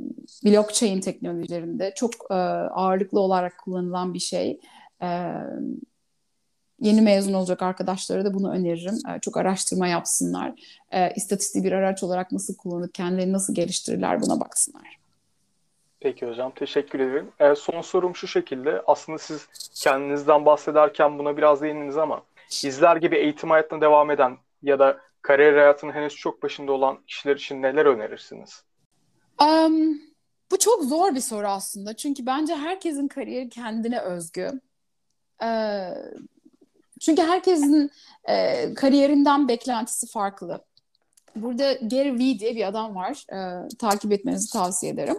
blockchain 0.45 1.01
teknolojilerinde 1.01 1.93
çok 1.97 2.13
e, 2.31 2.35
ağırlıklı 2.35 3.21
olarak 3.21 3.59
kullanılan 3.59 4.15
bir 4.15 4.19
şey. 4.19 4.61
E, 5.03 5.33
yeni 6.81 7.01
mezun 7.01 7.33
olacak 7.33 7.63
arkadaşlara 7.63 8.25
da 8.25 8.35
bunu 8.35 8.51
öneririm. 8.51 8.95
E, 9.09 9.21
çok 9.21 9.37
araştırma 9.37 9.87
yapsınlar. 9.87 10.53
E, 10.91 11.13
istatistiği 11.15 11.65
bir 11.65 11.73
araç 11.73 12.03
olarak 12.03 12.33
nasıl 12.33 12.57
kullanıp 12.57 12.95
kendilerini 12.95 13.33
nasıl 13.33 13.55
geliştirirler 13.55 14.23
buna 14.23 14.41
baksınlar. 14.41 14.99
Peki 16.01 16.27
hocam 16.27 16.53
teşekkür 16.55 17.01
ederim. 17.01 17.29
E, 17.41 17.55
son 17.55 17.81
sorum 17.81 18.17
şu 18.17 18.29
şekilde. 18.29 18.83
Aslında 18.87 19.19
siz 19.19 19.49
kendinizden 19.75 20.47
bahsederken 20.47 21.19
buna 21.19 21.37
biraz 21.37 21.63
değindiniz 21.63 21.99
ama 21.99 22.23
bizler 22.65 22.97
gibi 22.97 23.17
eğitim 23.17 23.51
hayatına 23.51 23.81
devam 23.81 24.11
eden 24.11 24.37
ya 24.63 24.79
da 24.79 24.99
kariyer 25.23 25.53
hayatının 25.53 25.93
henüz 25.93 26.17
çok 26.17 26.43
başında 26.43 26.73
olan 26.73 26.99
kişiler 27.07 27.37
için 27.37 27.63
neler 27.63 27.87
önerirsiniz? 27.87 28.63
Um, 29.43 30.01
bu 30.51 30.59
çok 30.59 30.85
zor 30.85 31.15
bir 31.15 31.21
soru 31.21 31.47
aslında. 31.47 31.97
Çünkü 31.97 32.27
bence 32.27 32.55
herkesin 32.55 33.09
kariyeri 33.09 33.49
kendine 33.49 34.01
özgü. 34.01 34.61
Ee, 35.43 35.89
çünkü 37.07 37.23
herkesin 37.23 37.91
e, 38.29 38.75
kariyerinden 38.75 39.49
beklentisi 39.49 40.07
farklı. 40.07 40.65
burada 41.37 41.73
Gary 41.73 42.19
Vee 42.19 42.39
diye 42.39 42.57
bir 42.57 42.69
adam 42.69 42.95
var. 42.95 43.25
E, 43.33 43.69
takip 43.79 44.13
etmenizi 44.13 44.53
tavsiye 44.53 44.93
ederim. 44.93 45.17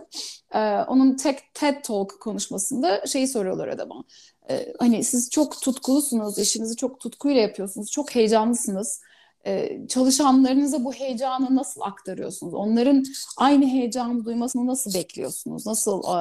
E, 0.53 0.59
onun 0.87 1.15
tek 1.15 1.53
TED 1.53 1.83
Talk 1.83 2.21
konuşmasında 2.21 3.05
şeyi 3.05 3.27
soruyorlar 3.27 3.67
adama. 3.67 4.03
E, 4.49 4.73
hani 4.79 5.03
siz 5.03 5.29
çok 5.29 5.61
tutkulusunuz, 5.61 6.37
işinizi 6.39 6.75
çok 6.75 6.99
tutkuyla 6.99 7.41
yapıyorsunuz, 7.41 7.91
çok 7.91 8.15
heyecanlısınız. 8.15 9.01
E, 9.45 9.87
çalışanlarınıza 9.87 10.83
bu 10.83 10.93
heyecanı 10.93 11.55
nasıl 11.55 11.81
aktarıyorsunuz? 11.81 12.53
Onların 12.53 13.05
aynı 13.37 13.65
heyecanı 13.65 14.25
duymasını 14.25 14.67
nasıl 14.67 14.93
bekliyorsunuz? 14.93 15.65
Nasıl 15.65 16.03
e, 16.03 16.17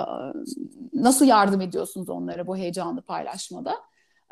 nasıl 0.94 1.26
yardım 1.26 1.60
ediyorsunuz 1.60 2.08
onlara 2.08 2.46
bu 2.46 2.56
heyecanı 2.56 3.02
paylaşmada? 3.02 3.74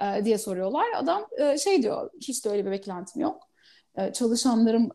E, 0.03 0.25
diye 0.25 0.39
soruyorlar. 0.39 0.85
Adam 0.97 1.27
e, 1.41 1.59
şey 1.59 1.83
diyor, 1.83 2.11
hiç 2.21 2.45
de 2.45 2.49
öyle 2.49 2.67
bir 2.67 2.71
beklentim 2.71 3.23
yok. 3.23 3.49
E, 3.97 4.13
çalışanlarım 4.13 4.91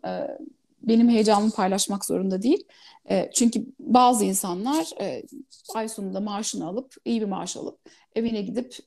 benim 0.82 1.10
heyecanımı 1.10 1.52
paylaşmak 1.52 2.06
zorunda 2.06 2.42
değil. 2.42 2.64
Çünkü 3.34 3.66
bazı 3.80 4.26
insanlar 4.26 4.88
ay 5.76 5.90
sonunda 5.90 6.20
maaşını 6.20 6.68
alıp, 6.68 6.96
iyi 7.06 7.22
bir 7.22 7.26
maaş 7.26 7.58
alıp 7.58 7.80
evine 8.16 8.42
gidip 8.42 8.78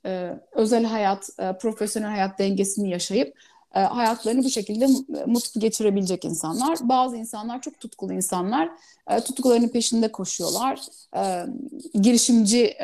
özel 0.53 0.85
hayat, 0.85 1.29
profesyonel 1.61 2.09
hayat 2.09 2.39
dengesini 2.39 2.91
yaşayıp 2.91 3.37
hayatlarını 3.71 4.45
bu 4.45 4.51
şekilde 4.51 4.87
mutlu 5.27 5.61
geçirebilecek 5.61 6.25
insanlar. 6.25 6.79
Bazı 6.83 7.17
insanlar 7.17 7.61
çok 7.61 7.81
tutkulu 7.81 8.13
insanlar. 8.13 8.71
E, 9.11 9.21
tutkularının 9.21 9.69
peşinde 9.69 10.13
koşuyorlar. 10.13 10.81
Girişimci 11.95 12.77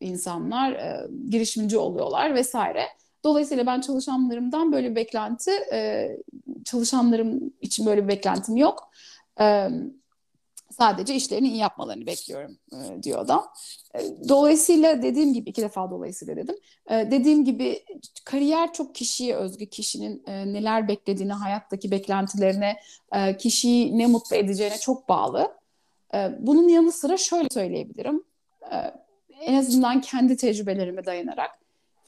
insanlar, 0.00 0.72
e, 0.72 1.08
girişimci 1.28 1.78
oluyorlar 1.78 2.34
vesaire. 2.34 2.86
Dolayısıyla 3.24 3.66
ben 3.66 3.80
çalışanlarımdan 3.80 4.72
böyle 4.72 4.90
bir 4.90 4.96
beklenti, 4.96 5.50
e, 5.72 6.10
çalışanlarım 6.64 7.52
için 7.60 7.86
böyle 7.86 8.02
bir 8.04 8.08
beklentim 8.08 8.56
yok. 8.56 8.90
E, 9.40 9.68
sadece 10.70 11.14
işlerini 11.14 11.48
iyi 11.48 11.56
yapmalarını 11.56 12.06
bekliyorum 12.06 12.58
e, 12.72 13.02
diyor 13.02 13.18
adam. 13.18 13.46
E, 13.94 14.00
dolayısıyla 14.28 15.02
dediğim 15.02 15.34
gibi 15.34 15.50
iki 15.50 15.62
defa 15.62 15.90
dolayısıyla 15.90 16.36
dedim. 16.36 16.56
E, 16.90 17.10
dediğim 17.10 17.44
gibi 17.44 17.84
kariyer 18.24 18.72
çok 18.72 18.94
kişiye 18.94 19.36
özgü. 19.36 19.66
Kişinin 19.66 20.22
e, 20.26 20.52
neler 20.52 20.88
beklediğine, 20.88 21.32
hayattaki 21.32 21.90
beklentilerine, 21.90 22.76
e, 23.12 23.36
kişiyi 23.36 23.98
ne 23.98 24.06
mutlu 24.06 24.36
edeceğine 24.36 24.78
çok 24.78 25.08
bağlı. 25.08 25.58
E, 26.14 26.30
bunun 26.38 26.68
yanı 26.68 26.92
sıra 26.92 27.16
şöyle 27.16 27.48
söyleyebilirim. 27.50 28.24
E, 28.72 28.76
en 29.40 29.54
azından 29.54 30.00
kendi 30.00 30.36
tecrübelerime 30.36 31.06
dayanarak 31.06 31.50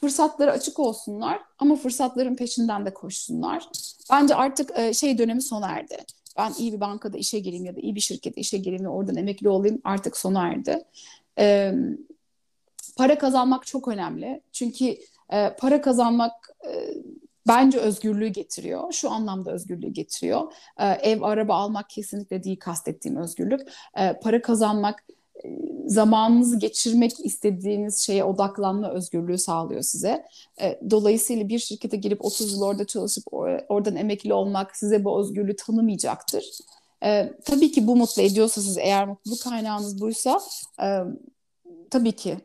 fırsatları 0.01 0.51
açık 0.51 0.79
olsunlar 0.79 1.41
ama 1.59 1.77
fırsatların 1.77 2.37
peşinden 2.37 2.87
de 2.87 2.95
koşsunlar. 2.95 3.69
Bence 4.11 4.35
artık 4.35 4.79
e, 4.79 4.95
şey 4.95 5.19
dönemi 5.19 5.43
sona 5.43 5.69
erdi. 5.69 5.97
Ben 6.39 6.53
iyi 6.59 6.73
bir 6.73 6.81
bankada 6.81 7.19
işe 7.19 7.39
gireyim 7.39 7.65
ya 7.65 7.77
da 7.77 7.81
iyi 7.81 7.95
bir 7.95 8.01
şirkete 8.01 8.41
işe 8.41 8.59
gireyim 8.59 8.85
ve 8.85 8.89
oradan 8.89 9.17
emekli 9.17 9.49
olayım 9.49 9.81
artık 9.85 10.17
sona 10.17 10.49
erdi. 10.49 10.85
E, 11.39 11.75
para 12.97 13.19
kazanmak 13.19 13.67
çok 13.67 13.89
önemli. 13.89 14.41
Çünkü 14.53 14.97
e, 15.31 15.57
para 15.59 15.81
kazanmak 15.81 16.33
e, 16.67 16.95
bence 17.49 17.79
özgürlüğü 17.79 18.29
getiriyor. 18.29 18.93
Şu 18.93 19.11
anlamda 19.11 19.53
özgürlüğü 19.53 19.89
getiriyor. 19.89 20.53
E, 20.79 20.87
ev, 20.87 21.23
araba 21.23 21.55
almak 21.55 21.91
kesinlikle 21.91 22.45
değil 22.45 22.59
kastettiğim 22.61 23.17
özgürlük. 23.17 23.61
E, 23.99 24.21
para 24.21 24.43
kazanmak 24.43 25.05
zamanınızı 25.87 26.59
geçirmek 26.59 27.25
istediğiniz 27.25 27.99
şeye 27.99 28.25
odaklanma 28.25 28.91
özgürlüğü 28.91 29.39
sağlıyor 29.39 29.83
size. 29.83 30.27
E, 30.61 30.81
dolayısıyla 30.91 31.49
bir 31.49 31.59
şirkete 31.59 31.97
girip 31.97 32.25
30 32.25 32.53
yıl 32.53 32.63
orada 32.63 32.87
çalışıp 32.87 33.25
oradan 33.69 33.97
emekli 33.97 34.33
olmak 34.35 34.77
size 34.77 35.05
bu 35.05 35.21
özgürlüğü 35.21 35.57
tanımayacaktır. 35.57 36.45
E, 37.05 37.33
tabii 37.45 37.73
ki 37.73 37.87
bu 37.87 37.97
mutlu 37.97 38.23
ediyorsa 38.23 38.61
siz 38.61 38.79
eğer 38.79 39.09
mutluluk 39.09 39.43
kaynağınız 39.43 40.01
buysa 40.01 40.41
e, 40.83 40.99
tabii 41.91 42.13
ki 42.13 42.39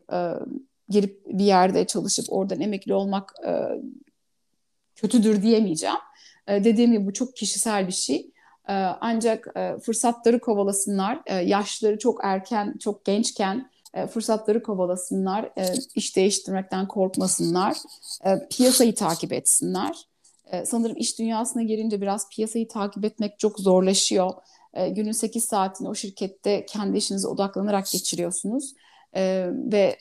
girip 0.88 1.26
bir 1.26 1.44
yerde 1.44 1.84
çalışıp 1.86 2.26
oradan 2.28 2.60
emekli 2.60 2.94
olmak 2.94 3.34
kötüdür 4.94 5.42
diyemeyeceğim. 5.42 5.96
Dediğim 6.48 6.92
gibi 6.92 7.06
bu 7.06 7.12
çok 7.12 7.36
kişisel 7.36 7.86
bir 7.86 7.92
şey. 7.92 8.30
Ee, 8.68 8.72
ancak 9.00 9.46
e, 9.56 9.78
fırsatları 9.78 10.40
kovalasınlar. 10.40 11.20
Ee, 11.26 11.34
yaşları 11.34 11.98
çok 11.98 12.20
erken, 12.24 12.74
çok 12.80 13.04
gençken 13.04 13.70
e, 13.94 14.06
fırsatları 14.06 14.62
kovalasınlar. 14.62 15.44
E, 15.58 15.74
iş 15.94 16.16
değiştirmekten 16.16 16.88
korkmasınlar. 16.88 17.76
Piyasayı 18.50 18.94
takip 18.94 19.32
etsinler. 19.32 19.96
Sanırım 20.64 20.96
iş 20.96 21.18
dünyasına 21.18 21.62
girince 21.62 22.00
biraz 22.00 22.28
piyasayı 22.28 22.68
takip 22.68 23.04
etmek 23.04 23.38
çok 23.38 23.58
zorlaşıyor. 23.60 24.30
Günün 24.90 25.12
8 25.12 25.44
saatini 25.44 25.88
o 25.88 25.94
şirkette 25.94 26.66
kendi 26.66 26.98
işinize 26.98 27.28
odaklanarak 27.28 27.86
geçiriyorsunuz. 27.92 28.74
Ve 29.72 29.98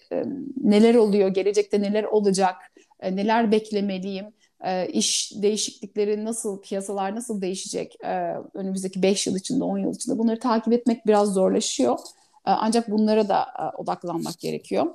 neler 0.63 0.95
oluyor, 0.95 1.30
gelecekte 1.30 1.82
neler 1.82 2.04
olacak, 2.04 2.56
neler 3.04 3.51
beklemeliyim, 3.51 4.25
e, 4.65 4.88
iş 4.88 5.32
değişiklikleri 5.36 6.25
nasıl, 6.25 6.62
piyasalar 6.62 7.15
nasıl 7.15 7.41
değişecek 7.41 7.97
e, 8.04 8.36
önümüzdeki 8.54 9.04
5 9.04 9.28
yıl 9.28 9.36
içinde, 9.36 9.63
10 9.63 9.78
yıl 9.78 9.93
içinde 9.93 10.17
bunları 10.17 10.39
takip 10.39 10.73
etmek 10.73 11.08
biraz 11.08 11.34
zorlaşıyor. 11.34 11.99
E, 12.45 12.51
ancak 12.51 12.91
bunlara 12.91 13.30
da 13.30 13.45
e, 13.60 13.78
odaklanmak 13.78 14.39
gerekiyor. 14.39 14.86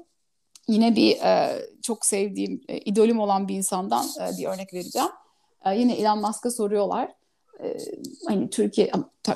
Yine 0.68 0.96
bir 0.96 1.16
e, 1.16 1.62
çok 1.82 2.06
sevdiğim, 2.06 2.60
e, 2.68 2.78
idolüm 2.78 3.20
olan 3.20 3.48
bir 3.48 3.54
insandan 3.54 4.06
e, 4.20 4.38
bir 4.38 4.46
örnek 4.46 4.74
vereceğim. 4.74 5.08
E, 5.64 5.78
yine 5.78 5.94
Elon 5.94 6.20
Musk'a 6.20 6.50
soruyorlar. 6.50 7.12
E, 7.62 7.78
hani 8.28 8.50
Türkiye, 8.50 8.90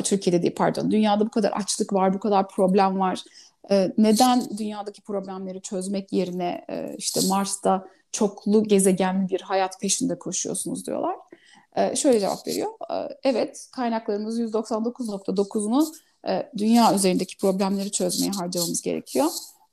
Türkiye'de 0.05 0.43
değil 0.43 0.55
pardon, 0.57 0.91
dünyada 0.91 1.27
bu 1.27 1.31
kadar 1.31 1.53
açlık 1.53 1.93
var, 1.93 2.15
bu 2.15 2.19
kadar 2.19 2.49
problem 2.49 3.01
var. 3.01 3.25
E, 3.71 3.93
neden 3.99 4.59
dünyadaki 4.59 5.03
problemleri 5.03 5.63
çözmek 5.63 6.13
yerine 6.13 6.65
e, 6.71 6.95
işte 6.99 7.21
Mars'ta 7.29 7.87
çoklu 8.15 8.65
gezegenli 8.65 9.29
bir 9.29 9.41
hayat 9.41 9.81
peşinde 9.81 10.19
koşuyorsunuz 10.19 10.87
diyorlar. 10.87 11.17
Ee, 11.77 11.97
şöyle 11.97 12.21
cevap 12.21 12.47
veriyor. 12.47 12.71
Ee, 12.91 13.09
evet 13.25 13.69
kaynaklarımızın 13.73 14.49
%99.9'unu 14.49 15.95
e, 16.29 16.51
dünya 16.57 16.95
üzerindeki 16.95 17.37
problemleri 17.37 17.91
çözmeye 17.91 18.31
harcamamız 18.31 18.83
gerekiyor. 18.83 19.27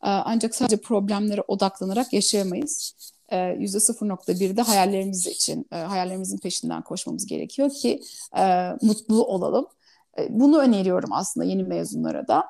Ee, 0.03 0.09
ancak 0.09 0.55
sadece 0.55 0.77
problemlere 0.77 1.41
odaklanarak 1.47 2.13
yaşayamayız. 2.13 2.95
Ee, 3.29 3.37
%0.1'de 3.37 4.61
hayallerimiz 4.61 5.27
için, 5.27 5.65
e, 5.71 5.75
hayallerimizin 5.75 6.37
peşinden 6.37 6.81
koşmamız 6.81 7.25
gerekiyor 7.25 7.69
ki 7.69 8.01
e, 8.37 8.69
mutlu 8.81 9.25
olalım. 9.25 9.67
E, 10.19 10.39
bunu 10.39 10.59
öneriyorum 10.59 11.13
aslında 11.13 11.45
yeni 11.45 11.63
mezunlara 11.63 12.27
da. 12.27 12.43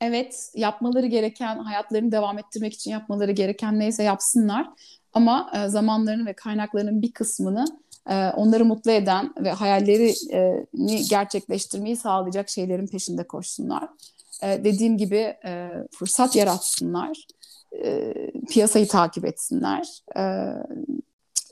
Evet, 0.00 0.52
yapmaları 0.54 1.06
gereken, 1.06 1.58
hayatlarını 1.58 2.12
devam 2.12 2.38
ettirmek 2.38 2.74
için 2.74 2.90
yapmaları 2.90 3.32
gereken 3.32 3.78
neyse 3.78 4.02
yapsınlar. 4.02 4.68
Ama 5.16 5.50
e, 5.54 5.68
zamanlarının 5.68 6.26
ve 6.26 6.32
kaynaklarının 6.32 7.02
bir 7.02 7.12
kısmını 7.12 7.64
e, 8.08 8.30
onları 8.30 8.64
mutlu 8.64 8.90
eden 8.90 9.34
ve 9.40 9.50
hayallerini 9.50 11.08
gerçekleştirmeyi 11.08 11.96
sağlayacak 11.96 12.48
şeylerin 12.48 12.86
peşinde 12.86 13.26
koşsunlar. 13.26 13.88
E, 14.42 14.64
dediğim 14.64 14.98
gibi 14.98 15.36
e, 15.44 15.70
fırsat 15.98 16.36
yaratsınlar, 16.36 17.26
e, 17.84 18.14
piyasayı 18.50 18.88
takip 18.88 19.24
etsinler 19.24 20.02
e, 20.16 20.22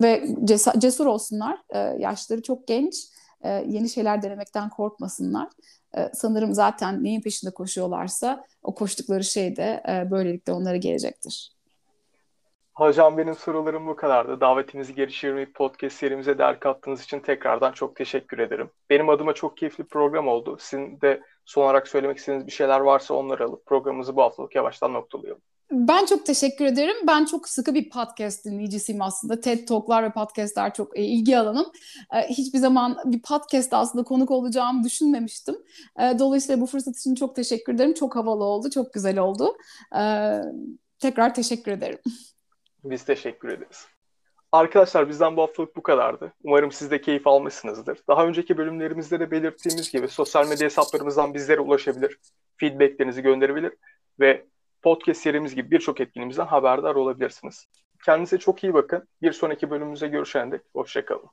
ve 0.03 0.29
cesur, 0.44 0.72
cesur 0.79 1.07
olsunlar. 1.07 1.59
E, 1.70 1.79
yaşları 1.79 2.42
çok 2.42 2.66
genç, 2.66 2.94
e, 3.42 3.48
yeni 3.68 3.88
şeyler 3.90 4.22
denemekten 4.22 4.68
korkmasınlar. 4.68 5.48
E, 5.96 6.11
sanırım 6.14 6.55
zaten 6.55 7.05
neyin 7.05 7.20
peşinde 7.20 7.50
koşuyorlarsa 7.50 8.44
o 8.62 8.74
koştukları 8.74 9.24
şey 9.24 9.57
de 9.57 9.83
e, 9.88 10.11
böylelikle 10.11 10.53
onlara 10.53 10.77
gelecektir. 10.77 11.54
Hocam 12.75 13.19
benim 13.19 13.35
sorularım 13.35 13.87
bu 13.87 13.97
kadardı. 13.97 14.41
Davetimizi 14.41 14.95
geri 14.95 15.13
çevirmeyip 15.13 15.55
podcast 15.55 15.97
serimize 15.97 16.39
değer 16.39 16.61
kattığınız 16.61 17.03
için 17.03 17.21
tekrardan 17.21 17.73
çok 17.73 17.97
teşekkür 17.97 18.39
ederim. 18.39 18.71
Benim 18.91 19.09
adıma 19.09 19.33
çok 19.33 19.57
keyifli 19.57 19.85
program 19.85 20.29
oldu. 20.29 20.57
Sizin 20.61 21.01
de 21.01 21.23
son 21.45 21.65
olarak 21.65 21.89
söylemek 21.89 22.19
istediğiniz 22.19 22.47
bir 22.47 22.53
şeyler 22.53 22.81
varsa 22.81 23.15
onları 23.15 23.45
alıp 23.45 23.67
programımızı 23.67 24.17
bu 24.17 24.23
haftalık 24.23 24.55
yavaştan 24.55 24.93
noktalayalım. 24.93 25.41
Ben 25.71 26.07
çok 26.07 26.27
teşekkür 26.27 26.65
ederim. 26.65 26.97
Ben 27.07 27.25
çok 27.25 27.49
sıkı 27.49 27.75
bir 27.75 27.91
podcast 27.91 28.45
dinleyicisiyim 28.45 29.03
aslında. 29.03 29.41
TED 29.41 29.69
Talk'lar 29.69 30.03
ve 30.03 30.11
podcast'ler 30.11 30.75
çok 30.75 30.99
e, 30.99 31.03
ilgi 31.03 31.39
alanım. 31.39 31.67
E, 32.15 32.29
hiçbir 32.29 32.59
zaman 32.59 32.99
bir 33.05 33.23
podcast 33.23 33.75
aslında 33.75 34.05
konuk 34.05 34.31
olacağımı 34.31 34.85
düşünmemiştim. 34.85 35.57
E, 36.01 36.19
dolayısıyla 36.19 36.61
bu 36.61 36.67
fırsat 36.67 36.97
için 36.97 37.15
çok 37.15 37.37
teşekkür 37.37 37.75
ederim. 37.75 37.95
Çok 37.95 38.17
havalı 38.17 38.45
oldu, 38.45 38.71
çok 38.71 38.93
güzel 38.93 39.19
oldu. 39.19 39.57
Tekrar 40.99 41.35
teşekkür 41.35 41.73
ederim. 41.73 41.99
Biz 42.85 43.05
teşekkür 43.05 43.49
ederiz. 43.49 43.88
Arkadaşlar 44.53 45.09
bizden 45.09 45.37
bu 45.37 45.42
haftalık 45.42 45.77
bu 45.77 45.83
kadardı. 45.83 46.33
Umarım 46.44 46.73
siz 46.73 46.90
de 46.90 47.01
keyif 47.01 47.27
almışsınızdır. 47.27 47.99
Daha 48.09 48.27
önceki 48.27 48.57
bölümlerimizde 48.57 49.20
de 49.20 49.31
belirttiğimiz 49.31 49.92
gibi 49.92 50.09
sosyal 50.09 50.49
medya 50.49 50.64
hesaplarımızdan 50.64 51.35
bizlere 51.35 51.61
ulaşabilir, 51.61 52.18
feedbacklerinizi 52.57 53.23
gönderebilir 53.23 53.73
ve 54.20 54.47
podcast 54.83 55.20
serimiz 55.20 55.55
gibi 55.55 55.70
birçok 55.70 56.01
etkinliğimizden 56.01 56.47
haberdar 56.47 56.94
olabilirsiniz. 56.94 57.66
Kendinize 58.05 58.38
çok 58.38 58.64
iyi 58.64 58.75
bakın. 58.75 59.09
Bir 59.23 59.33
sonraki 59.33 59.70
bölümümüzde 59.70 60.09
görüşene 60.09 60.53
dek 60.53 60.61
hoşçakalın. 60.73 61.31